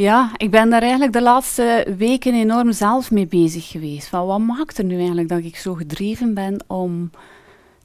[0.00, 4.08] Ja, ik ben daar eigenlijk de laatste weken enorm zelf mee bezig geweest.
[4.08, 7.10] Van wat maakt er nu eigenlijk dat ik zo gedreven ben om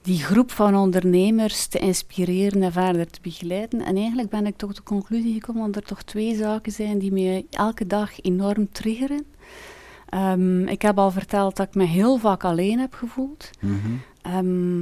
[0.02, 3.82] die groep van ondernemers te inspireren en verder te begeleiden?
[3.82, 7.12] En eigenlijk ben ik tot de conclusie gekomen dat er toch twee zaken zijn die
[7.12, 9.26] me elke dag enorm triggeren.
[10.10, 13.50] Ehm, ik heb al verteld dat ik me heel vaak alleen heb gevoeld.
[14.22, 14.80] Ehm,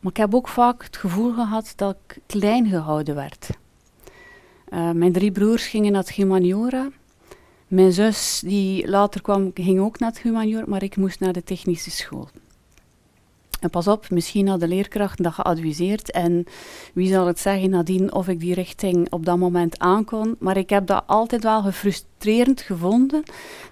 [0.00, 3.50] maar ik heb ook vaak het gevoel gehad dat ik klein gehouden werd.
[4.68, 6.88] Eh, mijn drie broers gingen naar het humaniora.
[7.68, 11.44] Mijn zus, die later kwam, ging ook naar het humaniora, maar ik moest naar de
[11.44, 12.28] technische school.
[13.64, 16.44] En pas op, misschien had de leerkracht dat geadviseerd en
[16.94, 20.36] wie zal het zeggen nadien of ik die richting op dat moment aankon.
[20.38, 23.22] Maar ik heb dat altijd wel gefrustrerend gevonden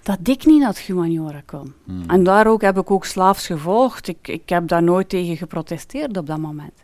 [0.03, 1.73] dat ik niet naar het humaniora kon.
[1.83, 2.03] Hmm.
[2.07, 4.07] En daar ook heb ik ook slaafs gevolgd.
[4.07, 6.82] Ik, ik heb daar nooit tegen geprotesteerd op dat moment.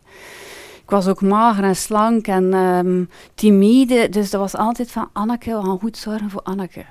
[0.90, 3.04] Ik was ook mager en slank en ehm,
[3.36, 6.86] timide, dus dat was altijd van Anneke, we gaan goed zorgen voor Anneke.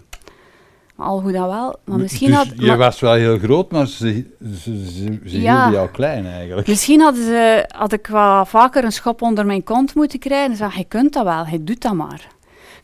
[0.96, 2.46] Maar al goed dat wel, maar misschien dus had...
[2.56, 4.24] je maar- was wel heel groot, maar ze,
[4.62, 5.54] ze, ze, ze Ja.
[5.54, 6.66] hielden jou klein eigenlijk.
[6.68, 10.50] Misschien hadden ze, had ik wel vaker een schop onder mijn kont moeten krijgen.
[10.50, 12.28] Ze zeggen, je kunt dat wel, je doet dat maar.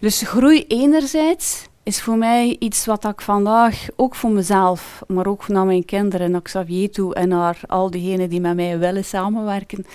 [0.01, 5.49] Dus groei enerzijds is voor mij iets wat ik vandaag ook voor mezelf, maar ook
[5.49, 9.87] naar mijn kinderen, naar Xavier toe en naar al diegenen die met mij willen samenwerken,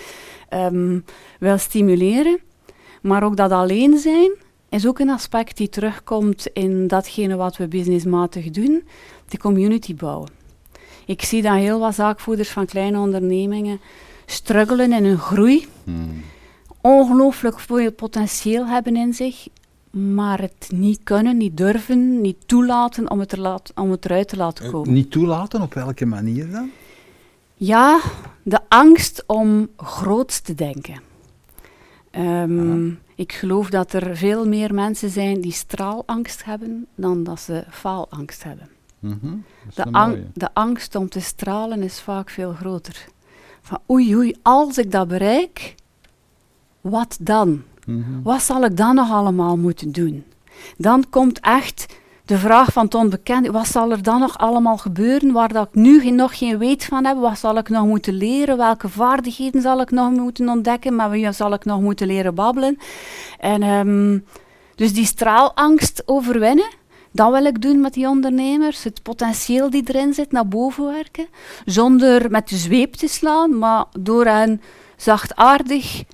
[0.48, 0.98] ehm,
[1.38, 2.38] wil stimuleren.
[3.02, 4.30] Maar ook dat alleen zijn
[4.68, 8.84] is ook een aspect die terugkomt in datgene wat we businessmatig doen,
[9.28, 10.28] de community bouwen.
[11.06, 13.80] Ik zie dat heel wat zaakvoerders van kleine ondernemingen
[14.26, 16.22] struggelen in hun groei, Hmm.
[16.80, 19.46] ongelooflijk veel potentieel hebben in zich,
[19.90, 24.28] maar het niet kunnen, niet durven, niet toelaten om het, er laat, om het eruit
[24.28, 24.92] te laten Eh, komen.
[24.92, 26.70] Niet toelaten, op welke manier dan?
[27.54, 28.00] Ja,
[28.42, 31.00] de angst om groot te denken.
[32.10, 37.64] Ehm, ik geloof dat er veel meer mensen zijn die straalangst hebben dan dat ze
[37.70, 38.68] faalangst hebben.
[38.98, 39.34] Mhm,
[39.74, 43.06] De, ang- de angst om te stralen is vaak veel groter.
[43.62, 45.74] Van oei oei, als ik dat bereik,
[46.80, 47.62] wat dan?
[47.90, 48.22] Mhm.
[48.22, 50.24] Wat zal ik dan nog allemaal moeten doen?
[50.76, 51.86] Dan komt echt
[52.24, 53.50] de vraag van het onbekende.
[53.50, 57.04] Wat zal er dan nog allemaal gebeuren waar dat ik nu nog geen weet van
[57.04, 57.16] heb?
[57.16, 58.56] Wat zal ik nog moeten leren?
[58.56, 60.96] Welke vaardigheden zal ik nog moeten ontdekken?
[60.96, 62.78] Met wie zal ik nog moeten leren babbelen?
[63.38, 64.18] En, ehm,
[64.74, 66.70] dus die straalangst overwinnen,
[67.12, 68.84] dat wil ik doen met die ondernemers.
[68.84, 71.26] Het potentieel die erin zit naar boven werken.
[71.64, 74.60] Zonder met de zweep te slaan, maar door hen
[74.96, 76.04] zachtaardig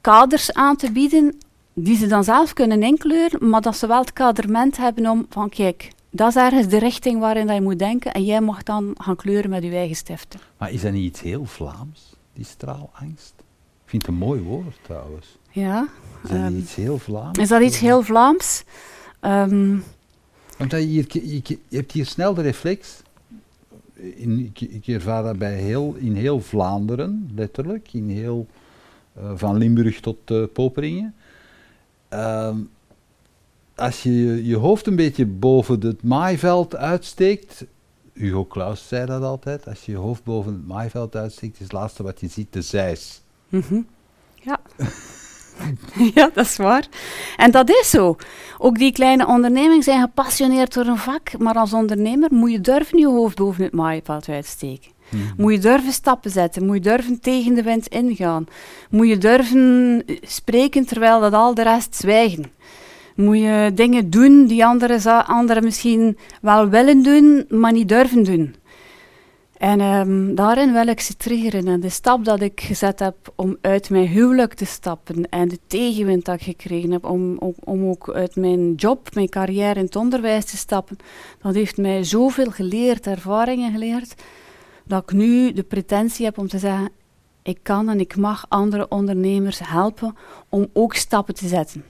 [0.00, 1.38] kaders aan te bieden
[1.72, 5.48] die ze dan zelf kunnen inkleuren, maar dat ze wel het kaderment hebben om van
[5.48, 8.94] kijk, dat is ergens de richting waarin dat je moet denken en jij mag dan
[8.98, 10.40] gaan kleuren met je eigen stiften.
[10.58, 13.34] Maar is dat niet iets heel Vlaams, die straalangst?
[13.84, 15.38] Ik vind het een mooi woord trouwens.
[15.50, 15.88] Ja.
[16.22, 17.38] Is dat Ehm, niet iets heel Vlaams?
[17.38, 18.64] Is dat iets heel Vlaams?
[20.58, 23.02] Want dat je, hier, je, je hebt hier snel de reflex.
[23.94, 27.92] In, ik, ik ervaar dat bij heel, in heel Vlaanderen, letterlijk.
[27.92, 28.46] In heel,
[29.34, 31.14] van Limburg tot eh, Poperingen.
[32.08, 32.56] Ehm,
[33.76, 37.64] als je je- hoofd een beetje boven het maaiveld uitsteekt.
[38.12, 39.66] Hugo Claus zei dat altijd.
[39.68, 42.62] Als je je hoofd boven het maaiveld uitsteekt, is het laatste wat je ziet de
[42.62, 43.20] zeis.
[43.48, 43.80] mhm.
[44.42, 44.60] Ja.
[46.14, 46.86] ja, dat is waar.
[47.36, 48.16] En dat is zo.
[48.58, 52.98] Ook die kleine ondernemingen zijn gepassioneerd door een vak, maar als ondernemer moet je durven
[52.98, 54.90] je hoofd boven het maaiveld uitsteken.
[55.36, 58.46] Moet je durven stappen zetten, moet je durven tegen de wind ingaan.
[58.90, 62.52] Moet je durven spreken terwijl dat al de rest zwijgen.
[63.16, 68.54] Moet je dingen doen die anderen, anderen misschien wel willen doen, maar niet durven doen.
[69.58, 71.68] En ehm, daarin wil ik ze triggeren.
[71.68, 75.58] En de stap dat ik gezet heb om uit mijn huwelijk te stappen en de
[75.66, 79.84] tegenwind dat ik gekregen heb om, om, om ook uit mijn job, mijn carrière in
[79.84, 80.96] het onderwijs te stappen,
[81.42, 84.14] dat heeft mij zoveel geleerd, ervaringen geleerd,
[84.88, 86.90] dat ik nu de pretentie heb om te zeggen,
[87.42, 90.16] ik kan en ik mag andere ondernemers helpen
[90.48, 91.84] om ook stappen te zetten.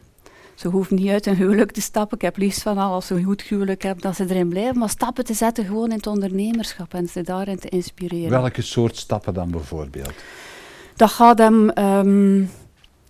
[0.54, 2.16] Ze hoeven niet uit een huwelijk te stappen.
[2.16, 4.78] Ik heb liefst van al, als ze een goed huwelijk hebben, dat ze erin blijven.
[4.78, 8.30] Maar stappen te zetten gewoon in het ondernemerschap en ze daarin te inspireren.
[8.30, 10.12] Welke soort stappen dan bijvoorbeeld?
[10.96, 12.44] Dat gaat hem ehm,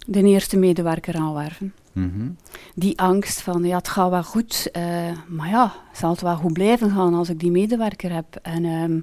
[0.07, 1.75] de eerste medewerker aanwerven.
[1.93, 2.29] Mhm.
[2.75, 4.83] Die angst van, ja, het gaat wel goed, eh,
[5.27, 8.39] maar ja, zal het wel goed blijven gaan als ik die medewerker heb.
[8.43, 9.01] En ehm,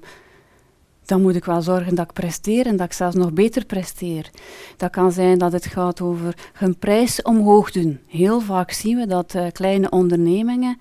[1.06, 4.30] dan moet ik wel zorgen dat ik presteer en dat ik zelfs nog beter presteer.
[4.76, 7.98] Dat kan zijn dat het gaat over hun prijs omhoog doen.
[8.06, 10.78] Heel vaak zien we dat eh, kleine ondernemingen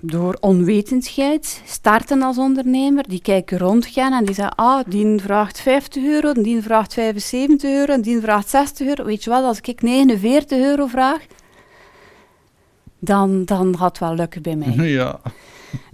[0.00, 3.08] door onwetendheid starten als ondernemer.
[3.08, 8.00] Die kijken rondgaan en die zeggen, ah, die vraagt 50 euro, die vraagt 75 euro,
[8.00, 9.04] die vraagt 60 euro.
[9.04, 11.26] Weet je wel, als ik 49 euro vraag,
[12.98, 14.74] dan, dan gaat het wel lukken bij mij.
[14.98, 15.20] Ja.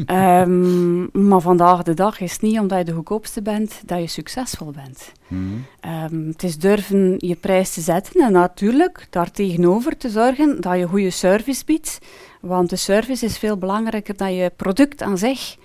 [0.07, 4.07] Ehm, maar vandaag de dag is het niet omdat je de goedkoopste bent, dat je
[4.07, 5.13] succesvol bent.
[5.29, 5.43] Mhm.
[5.81, 10.87] Ehm, het is durven je prijs te zetten en natuurlijk daartegenover te zorgen dat je
[10.87, 11.99] goede service biedt.
[12.41, 15.57] Want de service is veel belangrijker dan je product aan zich.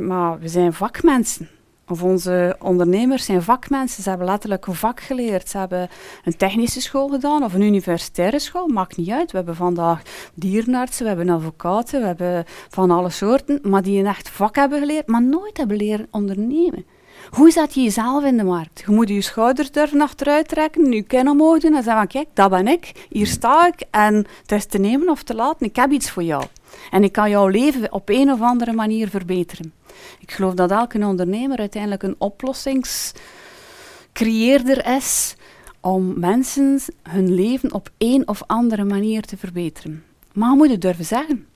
[0.00, 1.48] Maar we zijn vakmensen.
[1.88, 4.02] Of onze ondernemers zijn vakmensen.
[4.02, 5.48] Ze hebben letterlijk een vak geleerd.
[5.48, 5.88] Ze hebben
[6.24, 8.66] een technische school gedaan of een universitaire school.
[8.66, 9.30] Maakt niet uit.
[9.30, 10.02] We hebben vandaag
[10.34, 13.58] dierenartsen, we hebben advocaten, we hebben van alle soorten.
[13.62, 16.84] Maar die een echt vak hebben geleerd, maar nooit hebben leren ondernemen.
[17.30, 18.82] Hoe zet je jezelf in de markt?
[18.86, 22.28] Je moet je schouders durven achteruit trekken, je kin omhoog doen en zeggen van kijk,
[22.34, 25.76] dat ben ik, hier sta ik en het is te nemen of te laten, ik
[25.76, 26.44] heb iets voor jou.
[26.90, 29.72] En ik kan jouw leven op een of andere manier verbeteren.
[30.20, 35.36] Ik geloof dat elke ondernemer uiteindelijk een oplossingscreëerder is
[35.80, 40.04] om mensen hun leven op een of andere manier te verbeteren.
[40.32, 41.46] Maar je moet het durven zeggen.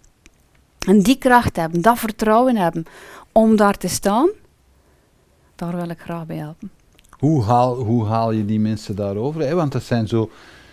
[0.86, 2.84] En die kracht hebben, dat vertrouwen hebben
[3.32, 4.28] om daar te staan,
[5.70, 6.70] daar wil ik graag bij helpen.
[7.18, 9.40] Hoe haal, hoe haal je die mensen daarover?
[9.40, 9.54] Hè?
[9.54, 10.30] Want dat zijn, zo,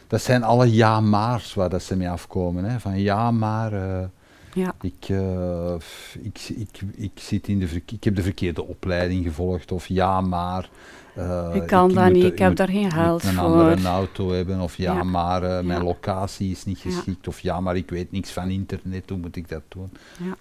[0.08, 2.64] dat zijn alle ja-maars waar dat ze mee afkomen.
[2.64, 2.80] Hè?
[2.80, 4.06] Van ja, maar eh,
[4.54, 4.74] Ja.
[4.82, 5.74] ik, eh,
[6.22, 9.72] ik, ik, ik, zit in de ik heb de verkeerde opleiding gevolgd.
[9.72, 10.70] Of ja, maar...
[11.16, 13.44] eh, Ik kan dat moet niet, ik heb daar geen geld een voor.
[13.44, 14.60] andere auto hebben.
[14.60, 15.04] Of ja, Ja.
[15.04, 15.84] maar mijn Ja.
[15.84, 16.90] locatie is niet Ja.
[16.92, 17.28] geschikt.
[17.28, 19.10] Of ja, maar ik weet niks van internet.
[19.10, 19.90] Hoe moet ik dat doen?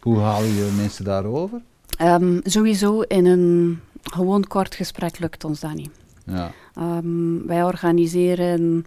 [0.01, 1.61] Hoe haal je mensen daarover?
[1.99, 5.91] Ehm, sowieso in een gewoon kort gesprek lukt ons dat niet.
[6.27, 6.53] Ja.
[6.75, 8.87] Ehm, wij organiseren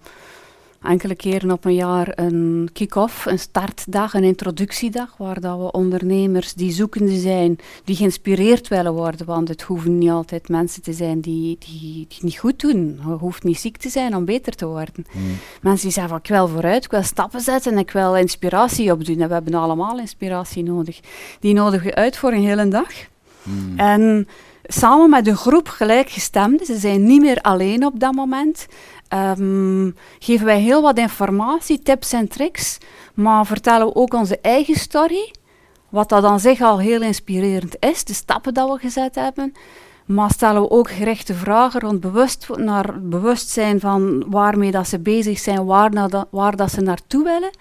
[0.81, 6.53] enkele keren op een jaar een kick-off, een startdag, een introductiedag, waar dat we ondernemers
[6.53, 11.21] die zoekende zijn, die geïnspireerd willen worden, want het hoeven niet altijd mensen te zijn
[11.21, 12.99] die, die, die niet goed doen.
[13.05, 15.05] Je hoeft niet ziek te zijn om beter te worden.
[15.11, 15.37] Hmm.
[15.61, 19.19] Mensen die zeggen van, ik wil vooruit, ik wil stappen zetten, ik wil inspiratie opdoen.
[19.21, 20.99] En we hebben allemaal inspiratie nodig.
[21.39, 22.91] Die nodigen we uit voor een hele dag.
[23.43, 23.79] Hmm.
[23.79, 24.27] En
[24.63, 28.67] samen met een groep gelijkgestemden, ze zijn niet meer alleen op dat moment,
[29.07, 32.77] ehm, geven wij heel wat informatie, tips en tricks,
[33.13, 35.33] maar vertellen we ook onze eigen story,
[35.89, 39.53] wat dat aan zich al heel inspirerend is, de stappen dat we gezet hebben.
[40.05, 45.39] Maar stellen we ook gerichte vragen rond bewust, naar bewustzijn van waarmee dat ze bezig
[45.39, 47.51] zijn, waar, dat, waar dat ze naartoe willen.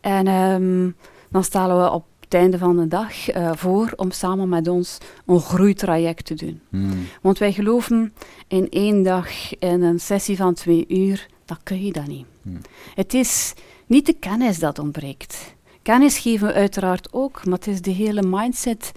[0.00, 0.90] En ehm,
[1.30, 4.98] dan stellen we op het einde van de dag eh, voor om samen met ons
[5.26, 6.60] een groeitraject te doen.
[6.68, 7.06] Hmm.
[7.22, 8.12] Want wij geloven
[8.48, 12.26] in één dag, in een sessie van twee uur, dat kun je dat niet.
[12.42, 12.60] Hmm.
[12.94, 13.54] Het is
[13.86, 15.54] niet de kennis dat ontbreekt.
[15.82, 18.92] Kennis geven we uiteraard ook, maar het is de hele mindset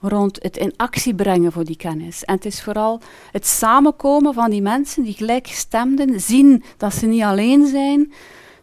[0.00, 2.24] rond het in actie brengen voor die kennis.
[2.24, 3.00] En het is vooral
[3.32, 8.12] het samenkomen van die mensen, die gelijkgestemden, zien dat ze niet alleen zijn,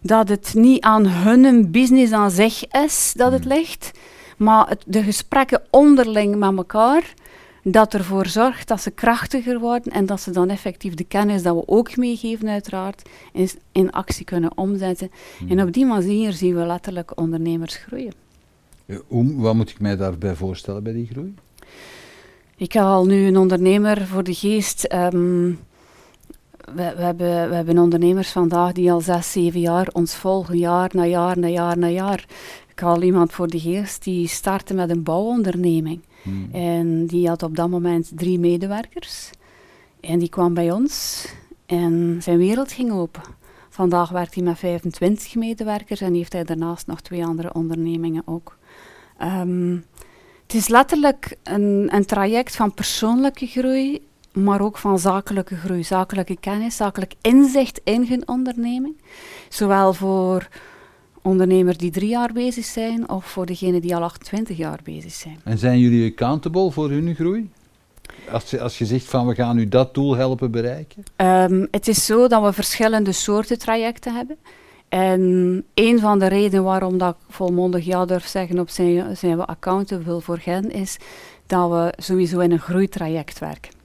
[0.01, 3.91] dat het niet aan hun business aan zich is dat het ligt,
[4.37, 7.13] maar het, de gesprekken onderling met elkaar,
[7.63, 11.55] dat ervoor zorgt dat ze krachtiger worden en dat ze dan effectief de kennis dat
[11.55, 15.11] we ook meegeven uiteraard, in, in actie kunnen omzetten.
[15.49, 18.13] En op die manier zien we letterlijk ondernemers groeien.
[19.07, 21.33] Hoe, wat moet ik mij daarbij voorstellen bij die groei?
[22.57, 24.83] Ik heb al nu een ondernemer voor de geest.
[24.83, 25.51] ehm,
[26.65, 30.89] we, we, hebben, we hebben ondernemers vandaag die al zes, zeven jaar ons volgen, jaar
[30.93, 32.25] na jaar na jaar na jaar.
[32.67, 36.01] Ik had al iemand voor de geest die startte met een bouwonderneming.
[36.21, 36.49] Hmm.
[36.51, 39.29] En die had op dat moment drie medewerkers.
[39.99, 41.25] En die kwam bij ons
[41.65, 43.21] en zijn wereld ging open.
[43.69, 48.57] Vandaag werkt hij met 25 medewerkers en heeft hij daarnaast nog twee andere ondernemingen ook.
[49.17, 49.77] Ehm,
[50.43, 54.01] het is letterlijk een, een traject van persoonlijke groei,
[54.43, 59.01] maar ook van zakelijke groei, zakelijke kennis, zakelijk inzicht in hun onderneming.
[59.49, 60.47] Zowel voor
[61.21, 65.39] ondernemers die drie jaar bezig zijn, of voor degenen die al 28 jaar bezig zijn.
[65.43, 67.49] En zijn jullie accountable voor hun groei?
[68.31, 71.03] Als je, als je zegt van we gaan u dat doel helpen bereiken?
[71.15, 74.37] Ehm, het is zo dat we verschillende soorten trajecten hebben.
[74.89, 79.37] En een van de redenen waarom dat ik volmondig ja durf zeggen op zijn, zijn
[79.37, 80.97] we accountable voor hen, is
[81.45, 83.78] dat we sowieso in een groeitraject werken.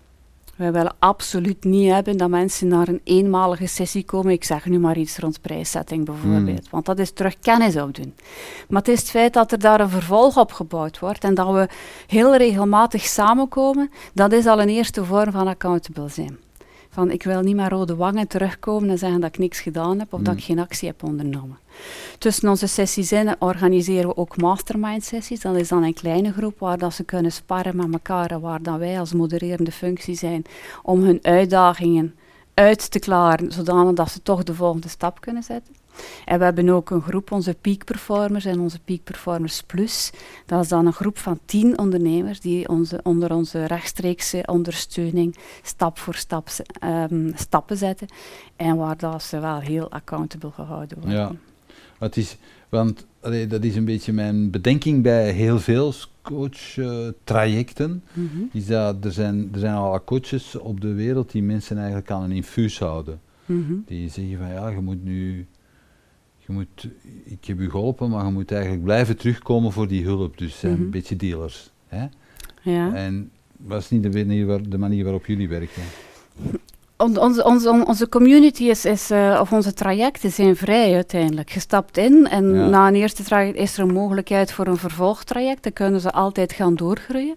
[0.57, 4.33] Wij willen absoluut niet hebben dat mensen naar een eenmalige sessie komen.
[4.33, 8.15] Ik zeg nu maar iets rond prijszetting bijvoorbeeld, want dat is terug kennis opdoen.
[8.69, 11.53] Maar het is het feit dat er daar een vervolg op gebouwd wordt en dat
[11.53, 11.69] we
[12.07, 16.39] heel regelmatig samenkomen, dat is al een eerste vorm van accountable zijn.
[16.95, 20.13] Van ik wil niet met rode wangen terugkomen en zeggen dat ik niks gedaan heb
[20.13, 20.39] of dat Mm.
[20.39, 21.59] ik geen actie heb ondernomen.
[22.19, 25.41] Tussen onze sessies in organiseren we ook mastermind sessies.
[25.41, 28.63] Dat is dan een kleine groep waar dat ze kunnen sparren met elkaar en waar
[28.63, 30.45] dan wij als modererende functie zijn
[30.83, 32.15] om hun uitdagingen
[32.55, 35.75] uit te klaren, zodanig dat ze toch de volgende stap kunnen zetten.
[36.25, 40.13] En we hebben ook een groep, onze Peak Performers en onze Peak Performers Plus.
[40.47, 45.99] Dat is dan een groep van tien ondernemers die onze, onder onze rechtstreekse ondersteuning stap
[45.99, 46.49] voor stap
[46.81, 48.07] ehm, stappen zetten.
[48.57, 51.19] En waar dat ze wel heel accountable gehouden worden.
[51.19, 51.33] Ja.
[51.99, 52.37] Het is,
[52.69, 55.93] want allee, dat is een beetje mijn bedenking bij heel veel
[56.23, 58.03] coach-trajecten.
[58.13, 58.43] Mhm.
[58.53, 62.23] is dat er zijn, er zijn al coaches op de wereld die mensen eigenlijk aan
[62.23, 63.21] een infuus houden.
[63.47, 63.75] Mhm.
[63.87, 65.47] Die zeggen van ja, je moet nu,
[66.47, 66.89] je moet,
[67.25, 70.39] ik heb u geholpen, maar je moet eigenlijk blijven terugkomen voor die hulp.
[70.39, 70.83] Dus zijn Mhm.
[70.83, 71.71] een beetje dealers.
[71.87, 72.07] Hè?
[72.63, 72.95] Ja.
[72.95, 75.83] En dat is niet de manier, waar, de manier waarop jullie werken.
[77.05, 81.51] On- onze, community is, is eh, of onze trajecten zijn vrij uiteindelijk.
[81.51, 82.67] Je stapt in en Ja.
[82.69, 85.63] na een eerste traject is er een mogelijkheid voor een vervolgtraject.
[85.63, 87.37] Dan kunnen ze altijd gaan doorgroeien.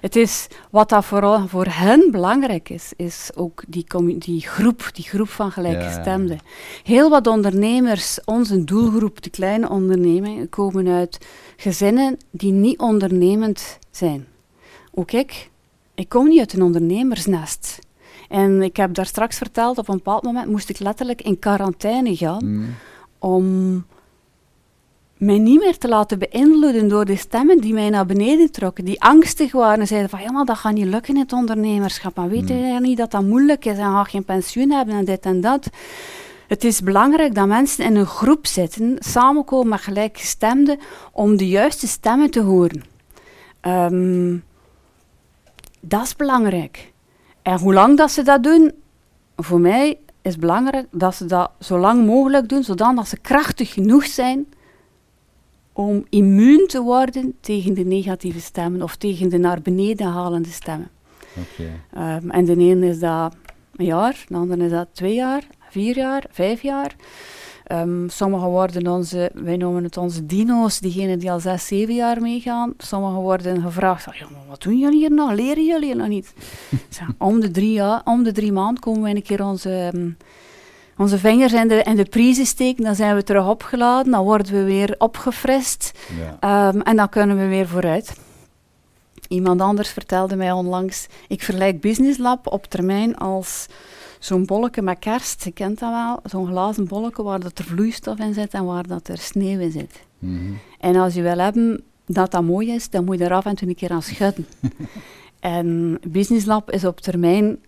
[0.00, 3.84] Het is, wat dat vooral voor hen belangrijk is, is ook die,
[4.18, 6.38] die groep, die groep van gelijkgestemden.
[6.82, 14.26] Heel wat ondernemers, onze doelgroep, de kleine ondernemingen, komen uit gezinnen die niet ondernemend zijn.
[14.94, 15.50] Ook ik,
[15.94, 17.78] ik kom niet uit een ondernemersnest.
[18.28, 22.16] En ik heb daar straks verteld, op een bepaald moment moest ik letterlijk in quarantaine
[22.16, 22.74] gaan Mm.
[23.18, 23.84] om
[25.16, 29.02] mij niet meer te laten beïnvloeden door de stemmen die mij naar beneden trokken, die
[29.02, 32.28] angstig waren en zeiden van ja, maar dat gaat niet lukken in het ondernemerschap, maar
[32.28, 32.58] weet Hmm.
[32.58, 35.70] je niet dat dat moeilijk is en ga geen pensioen hebben en dit en dat.
[36.46, 40.78] Het is belangrijk dat mensen in een groep zitten, samenkomen met gelijkgestemden,
[41.12, 42.82] om de juiste stemmen te horen.
[43.60, 44.36] Ehm,
[45.80, 46.92] dat is belangrijk.
[47.46, 48.72] En hoe lang dat ze dat doen,
[49.36, 54.06] voor mij is belangrijk dat ze dat zo lang mogelijk doen, zodat ze krachtig genoeg
[54.06, 54.46] zijn
[55.72, 60.90] om immuun te worden tegen de negatieve stemmen of tegen de naar beneden halende stemmen.
[61.92, 63.36] Ehm, en de ene is dat
[63.76, 66.96] een jaar, de andere is dat twee jaar, vier jaar, vijf jaar.
[67.72, 72.20] Um, sommigen worden onze, wij noemen het onze dino's, diegenen die al zes, zeven jaar
[72.20, 72.74] meegaan.
[72.78, 75.34] Sommigen worden gevraagd, ja, maar wat doen jullie hier nou?
[75.34, 76.32] Leren jullie nog niet?
[77.18, 80.10] om, de drie jaar, om de drie maanden komen we een keer onze, ehm,
[80.96, 82.84] onze vingers in de, in de prijzen steken.
[82.84, 85.92] Dan zijn we terug opgeladen, dan worden we weer opgefrist.
[86.40, 86.68] Ja.
[86.68, 88.16] Um, en dan kunnen we weer vooruit.
[89.28, 93.66] Iemand anders vertelde mij onlangs, ik vergelijk Business Lab op termijn als
[94.18, 98.18] zo'n bolletje met kerst, je kent dat wel, zo'n glazen bolletje waar dat er vloeistof
[98.18, 100.00] in zit en waar dat er sneeuw in zit.
[100.18, 100.52] Mhm.
[100.80, 103.54] En als je wil hebben dat dat mooi is, dan moet je er af en
[103.54, 104.46] toe een keer aan schudden.
[105.40, 107.58] en Business Lab is op termijn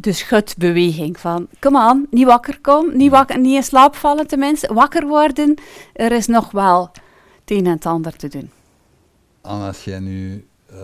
[0.00, 4.74] de schudbeweging van, kom aan, niet wakker kom, niet, wakker, niet in slaap vallen tenminste,
[4.74, 5.54] wakker worden,
[5.92, 6.90] er is nog wel
[7.40, 8.50] het een en het ander te doen.
[9.42, 10.78] En als jij nu uh,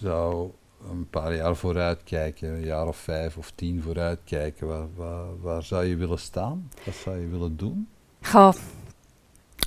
[0.00, 0.50] zou
[0.90, 5.40] een paar jaar vooruit kijken, een jaar of vijf of tien vooruit kijken, waar, waar,
[5.40, 6.70] waar zou je willen staan?
[6.84, 7.88] Wat zou je willen doen?
[8.22, 8.52] Goh,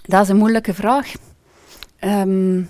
[0.02, 1.14] dat is een moeilijke vraag.
[2.02, 2.70] Um,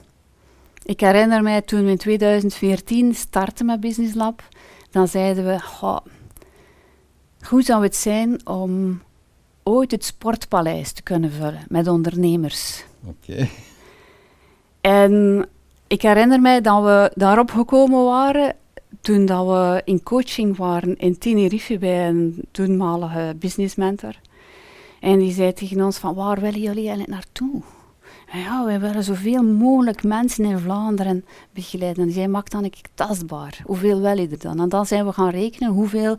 [0.84, 4.44] ik herinner mij toen we in 2014 startten met Business Lab,
[4.92, 6.00] dan zeiden we, goh,
[7.48, 9.02] hoe zou het zijn om
[9.64, 12.84] ooit het sportpaleis te kunnen vullen met ondernemers?
[13.06, 13.48] Oké.
[14.82, 15.46] En
[15.90, 18.56] ik herinner mij dat we daarop gekomen waren
[19.02, 24.16] toen dat we in coaching waren in Tenerife bij een toenmalige business mentor.
[25.00, 27.62] En die zei tegen ons van, waar willen jullie eigenlijk naartoe?
[28.32, 32.02] En ja, wij willen zoveel mogelijk mensen in Vlaanderen begeleiden.
[32.02, 33.60] En die zei, maak dan ik tastbaar.
[33.64, 34.60] Hoeveel wil je er dan?
[34.60, 36.16] En dan zijn we gaan rekenen hoeveel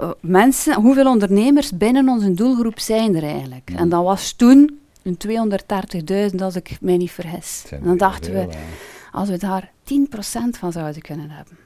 [0.00, 3.70] uh, mensen, hoeveel ondernemers binnen onze doelgroep zijn er eigenlijk.
[3.76, 5.18] En dat was toen een
[6.30, 7.64] 230.000 als ik mij niet vergis.
[7.70, 8.48] En dan dachten we,
[9.12, 9.94] als we daar 10%
[10.58, 11.56] van zouden kunnen hebben.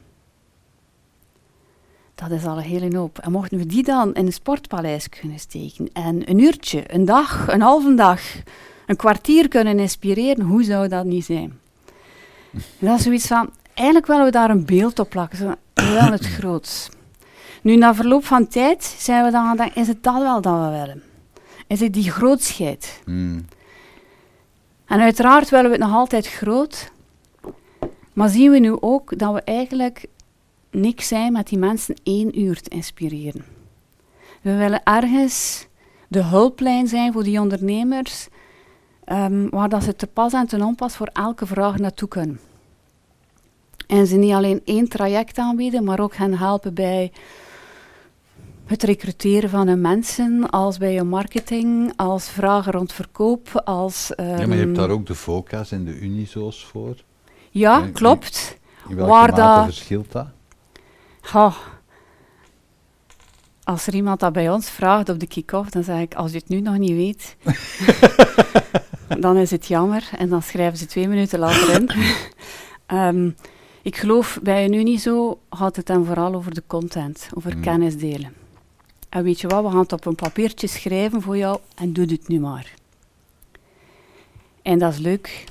[2.15, 3.19] Dat is al een hele hoop.
[3.19, 7.49] En mochten we die dan in een sportpaleis kunnen steken en een uurtje, een dag,
[7.49, 8.21] een halve dag,
[8.87, 11.59] een kwartier kunnen inspireren, hoe zou dat niet zijn?
[12.79, 15.39] dat is zoiets van, eigenlijk willen we daar een beeld op plakken,
[15.75, 16.89] wel het groots.
[17.63, 20.55] Nu, na verloop van tijd zijn we dan gaan denken, is het dat wel dat
[20.55, 21.03] we willen?
[21.69, 23.01] Is het die grootheid.
[23.05, 23.47] Hmm.
[24.87, 26.91] En uiteraard willen we het nog altijd groot,
[28.13, 30.07] maar zien we nu ook dat we eigenlijk
[30.71, 33.45] niks zijn met die mensen één uur te inspireren.
[34.41, 35.67] We willen ergens
[36.09, 38.29] de hulplijn zijn voor die ondernemers,
[39.07, 42.41] um, waar dat ze te pas en te onpas voor elke vraag naartoe kunnen.
[43.87, 47.13] En ze niet alleen één traject aanbieden, maar ook hen helpen bij
[48.69, 54.13] het recruteren van een mensen, als bij je marketing, als vragen rond verkoop, als...
[54.17, 56.97] ja, maar je hebt ehm, daar ook de FOCA's en de Unizo's voor.
[57.51, 58.59] Ja, klopt.
[58.89, 60.27] In, welke Waar mate dat, verschilt dat?
[63.65, 66.39] Als er iemand dat bij ons vraagt op de kick-off, dan zeg ik, als je
[66.39, 67.37] het nu nog niet weet,
[69.21, 70.09] dan is het jammer.
[70.17, 71.91] En dan schrijven ze twee minuten later in.
[72.97, 73.37] um,
[73.83, 77.63] ik geloof, bij een Unizo gaat het dan vooral over de content, over mm.
[77.63, 78.33] kennis delen.
[79.09, 82.07] En weet je wat, we gaan het op een papiertje schrijven voor jou en doe
[82.07, 82.75] het nu maar.
[84.63, 85.45] En dat is leuk.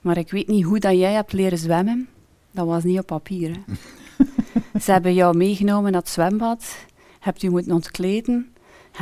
[0.00, 2.08] Maar ik weet niet hoe dat jij hebt leren zwemmen.
[2.50, 3.56] Dat was niet op papier.
[3.56, 3.74] Hè.
[4.80, 6.76] Ze hebben jou meegenomen naar het zwembad.
[7.20, 8.54] Hebt u moeten ontkleden.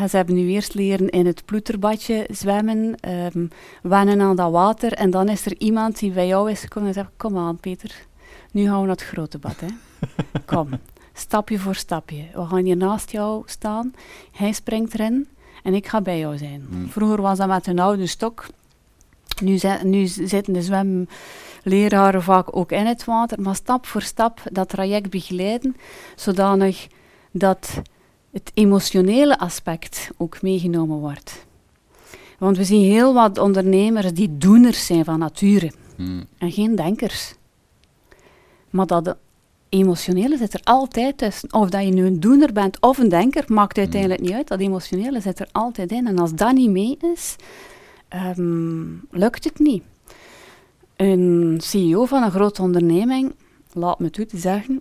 [0.08, 2.94] Ze hebben nu eerst leren in het ploeterbadje zwemmen,
[3.34, 3.48] um,
[3.82, 4.92] wennen aan dat water.
[4.92, 8.06] En dan is er iemand die bij jou is gekomen en zegt, kom aan Peter,
[8.52, 9.60] nu gaan we naar het grote bad.
[9.60, 9.66] Hè.
[10.56, 10.68] Kom
[11.18, 12.24] stapje voor stapje.
[12.34, 13.94] We gaan hier naast jou staan,
[14.32, 15.28] hij springt erin
[15.62, 16.66] en ik ga bij jou zijn.
[16.68, 16.88] Hmm.
[16.88, 18.46] Vroeger was dat met een oude stok.
[19.42, 24.68] Nu, nu zitten de zwemleraren vaak ook in het water, maar stap voor stap dat
[24.68, 25.76] traject begeleiden,
[26.16, 26.86] zodanig
[27.30, 27.82] dat
[28.30, 31.46] het emotionele aspect ook meegenomen wordt.
[32.38, 36.26] Want we zien heel wat ondernemers die doeners zijn van nature hmm.
[36.38, 37.34] en geen denkers.
[38.70, 39.16] Maar dat
[39.68, 41.52] emotionele zit er altijd tussen.
[41.52, 43.82] Of dat je nu een doener bent of een denker, maakt mm.
[43.82, 44.48] uiteindelijk niet uit.
[44.48, 46.06] Dat emotionele zit er altijd in.
[46.06, 47.36] En als dat niet mee is,
[48.08, 49.82] ehm, lukt het niet.
[50.96, 53.34] Een CEO van een grote onderneming,
[53.72, 54.80] laat me toe te zeggen,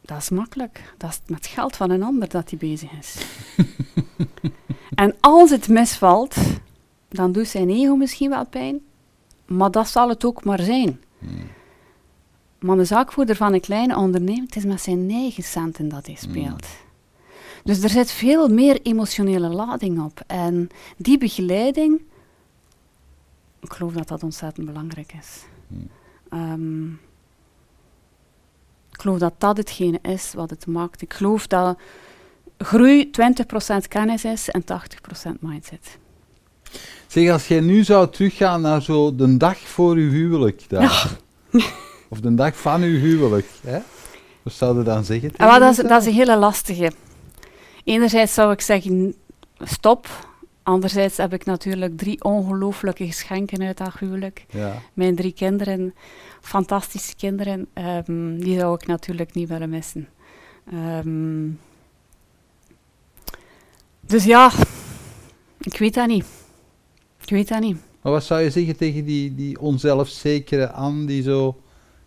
[0.00, 0.94] dat is makkelijk.
[0.96, 3.16] Dat is met geld van een ander dat hij bezig is.
[4.94, 6.36] en als het misvalt,
[7.08, 8.80] dan doet zijn ego misschien wel pijn,
[9.46, 11.00] maar dat zal het ook maar zijn.
[11.18, 11.54] Mm.
[12.66, 16.14] Maar de zaakvoerder van een kleine onderneming, het is met zijn eigen centen dat hij
[16.14, 16.66] speelt.
[17.64, 20.20] Dus er zit veel meer emotionele lading op.
[20.26, 22.00] En die begeleiding,
[23.60, 25.44] ik geloof dat dat ontzettend belangrijk is.
[25.68, 25.88] Hmm.
[26.28, 26.92] Ehm,
[28.92, 31.02] ik geloof dat dat hetgene is wat het maakt.
[31.02, 31.78] Ik geloof dat
[32.58, 35.98] groei 20% kennis is en 80% mindset.
[37.06, 41.18] Zeg, als jij nu zou teruggaan naar zo de dag voor uw huwelijk, daar,
[42.08, 43.78] of de dag van uw huwelijk, hè?
[44.42, 45.30] wat zou je dan zeggen?
[45.36, 46.92] Ah, dat, is, dat is een hele lastige.
[47.84, 49.14] Enerzijds zou ik zeggen,
[49.60, 50.08] stop.
[50.62, 54.46] Anderzijds heb ik natuurlijk drie ongelooflijke geschenken uit dat huwelijk.
[54.50, 54.82] Ja.
[54.92, 55.94] Mijn drie kinderen,
[56.40, 60.08] fantastische kinderen, ehm, die zou ik natuurlijk niet willen missen.
[60.72, 61.48] Ehm,
[64.00, 64.50] dus ja,
[65.58, 66.24] ik weet dat niet.
[67.20, 67.76] Ik weet dat niet.
[68.02, 71.60] Maar wat zou je zeggen tegen die, die onzelfzekere Anne die zo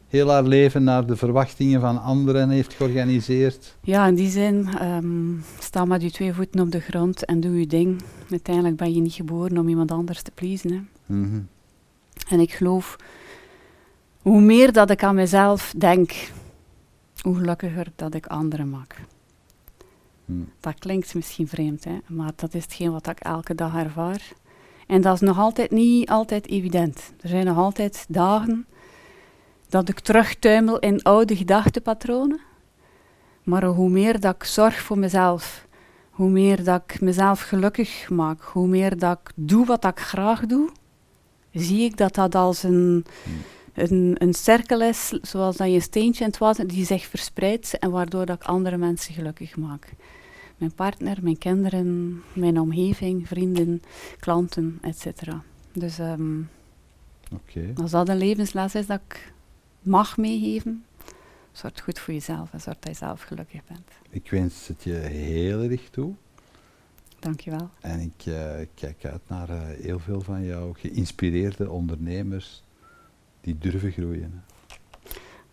[0.10, 3.76] heel haar leven naar de verwachtingen van anderen heeft georganiseerd?
[3.82, 7.60] Ja, in die zin, ehm, sta met je twee voeten op de grond en doe
[7.60, 8.02] je ding.
[8.30, 10.72] Uiteindelijk ben je niet geboren om iemand anders te pleasen.
[10.72, 11.14] Hè.
[11.16, 11.42] Mhm.
[12.30, 12.96] En ik geloof,
[14.22, 16.32] hoe meer dat ik aan mezelf denk,
[17.22, 19.02] hoe gelukkiger dat ik anderen maak.
[20.26, 20.34] Hm.
[20.60, 24.32] Dat klinkt misschien vreemd, hè, maar dat is hetgeen wat ik elke dag ervaar.
[24.88, 27.14] En dat is nog altijd niet altijd evident.
[27.22, 28.66] Er zijn nog altijd dagen
[29.70, 32.40] dat ik terugtuimel in oude gedachtepatronen.
[33.44, 35.68] Maar hoe meer dat ik zorg voor mezelf,
[36.10, 40.46] hoe meer dat ik mezelf gelukkig maak, hoe meer dat ik doe wat ik graag
[40.46, 40.70] doe,
[41.52, 43.06] zie ik dat dat als een,
[43.74, 47.80] een, een cirkel is, zoals dat je een steentje in het water, die zich verspreidt
[47.80, 49.94] en waardoor dat ik andere mensen gelukkig maak.
[50.58, 53.82] Mijn partner, mijn kinderen, mijn omgeving, vrienden,
[54.20, 55.06] klanten, etc.
[55.74, 56.40] Dus ehm,
[57.34, 57.74] Oké.
[57.82, 59.32] als dat een levensles is dat ik
[59.90, 60.86] mag meegeven,
[61.52, 63.90] zorg goed voor jezelf en zorg dat je zelf gelukkig bent.
[64.10, 66.14] Ik wens het je heel erg toe.
[67.20, 67.70] Dankjewel.
[67.82, 72.64] En ik eh, kijk uit naar eh, heel veel van jou geïnspireerde ondernemers
[73.42, 74.44] die durven groeien.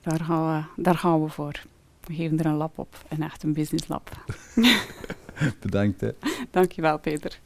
[0.00, 1.62] Daar gaan we, daar gaan we voor.
[2.00, 4.24] We geven er een lab op, een echt een business lab.
[5.60, 6.00] Bedankt.
[6.00, 6.10] Hè.
[6.50, 7.40] Dankjewel, Peter.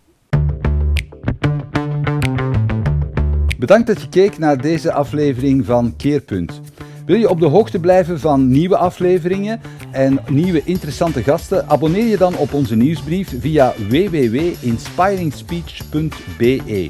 [3.61, 6.61] Bedankt dat je keek naar deze aflevering van Keerpunt.
[7.07, 11.69] Wil je op de hoogte blijven van nieuwe afleveringen en nieuwe interessante gasten?
[11.69, 16.89] Abonneer je dan op onze nieuwsbrief via www.inspiringspeech.be.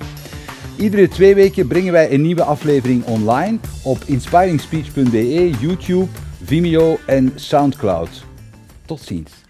[0.78, 6.06] Iedere twee weken brengen wij een nieuwe aflevering online op inspiringspeech.be, YouTube,
[6.42, 8.24] Vimeo en Soundcloud.
[8.86, 9.49] Tot ziens.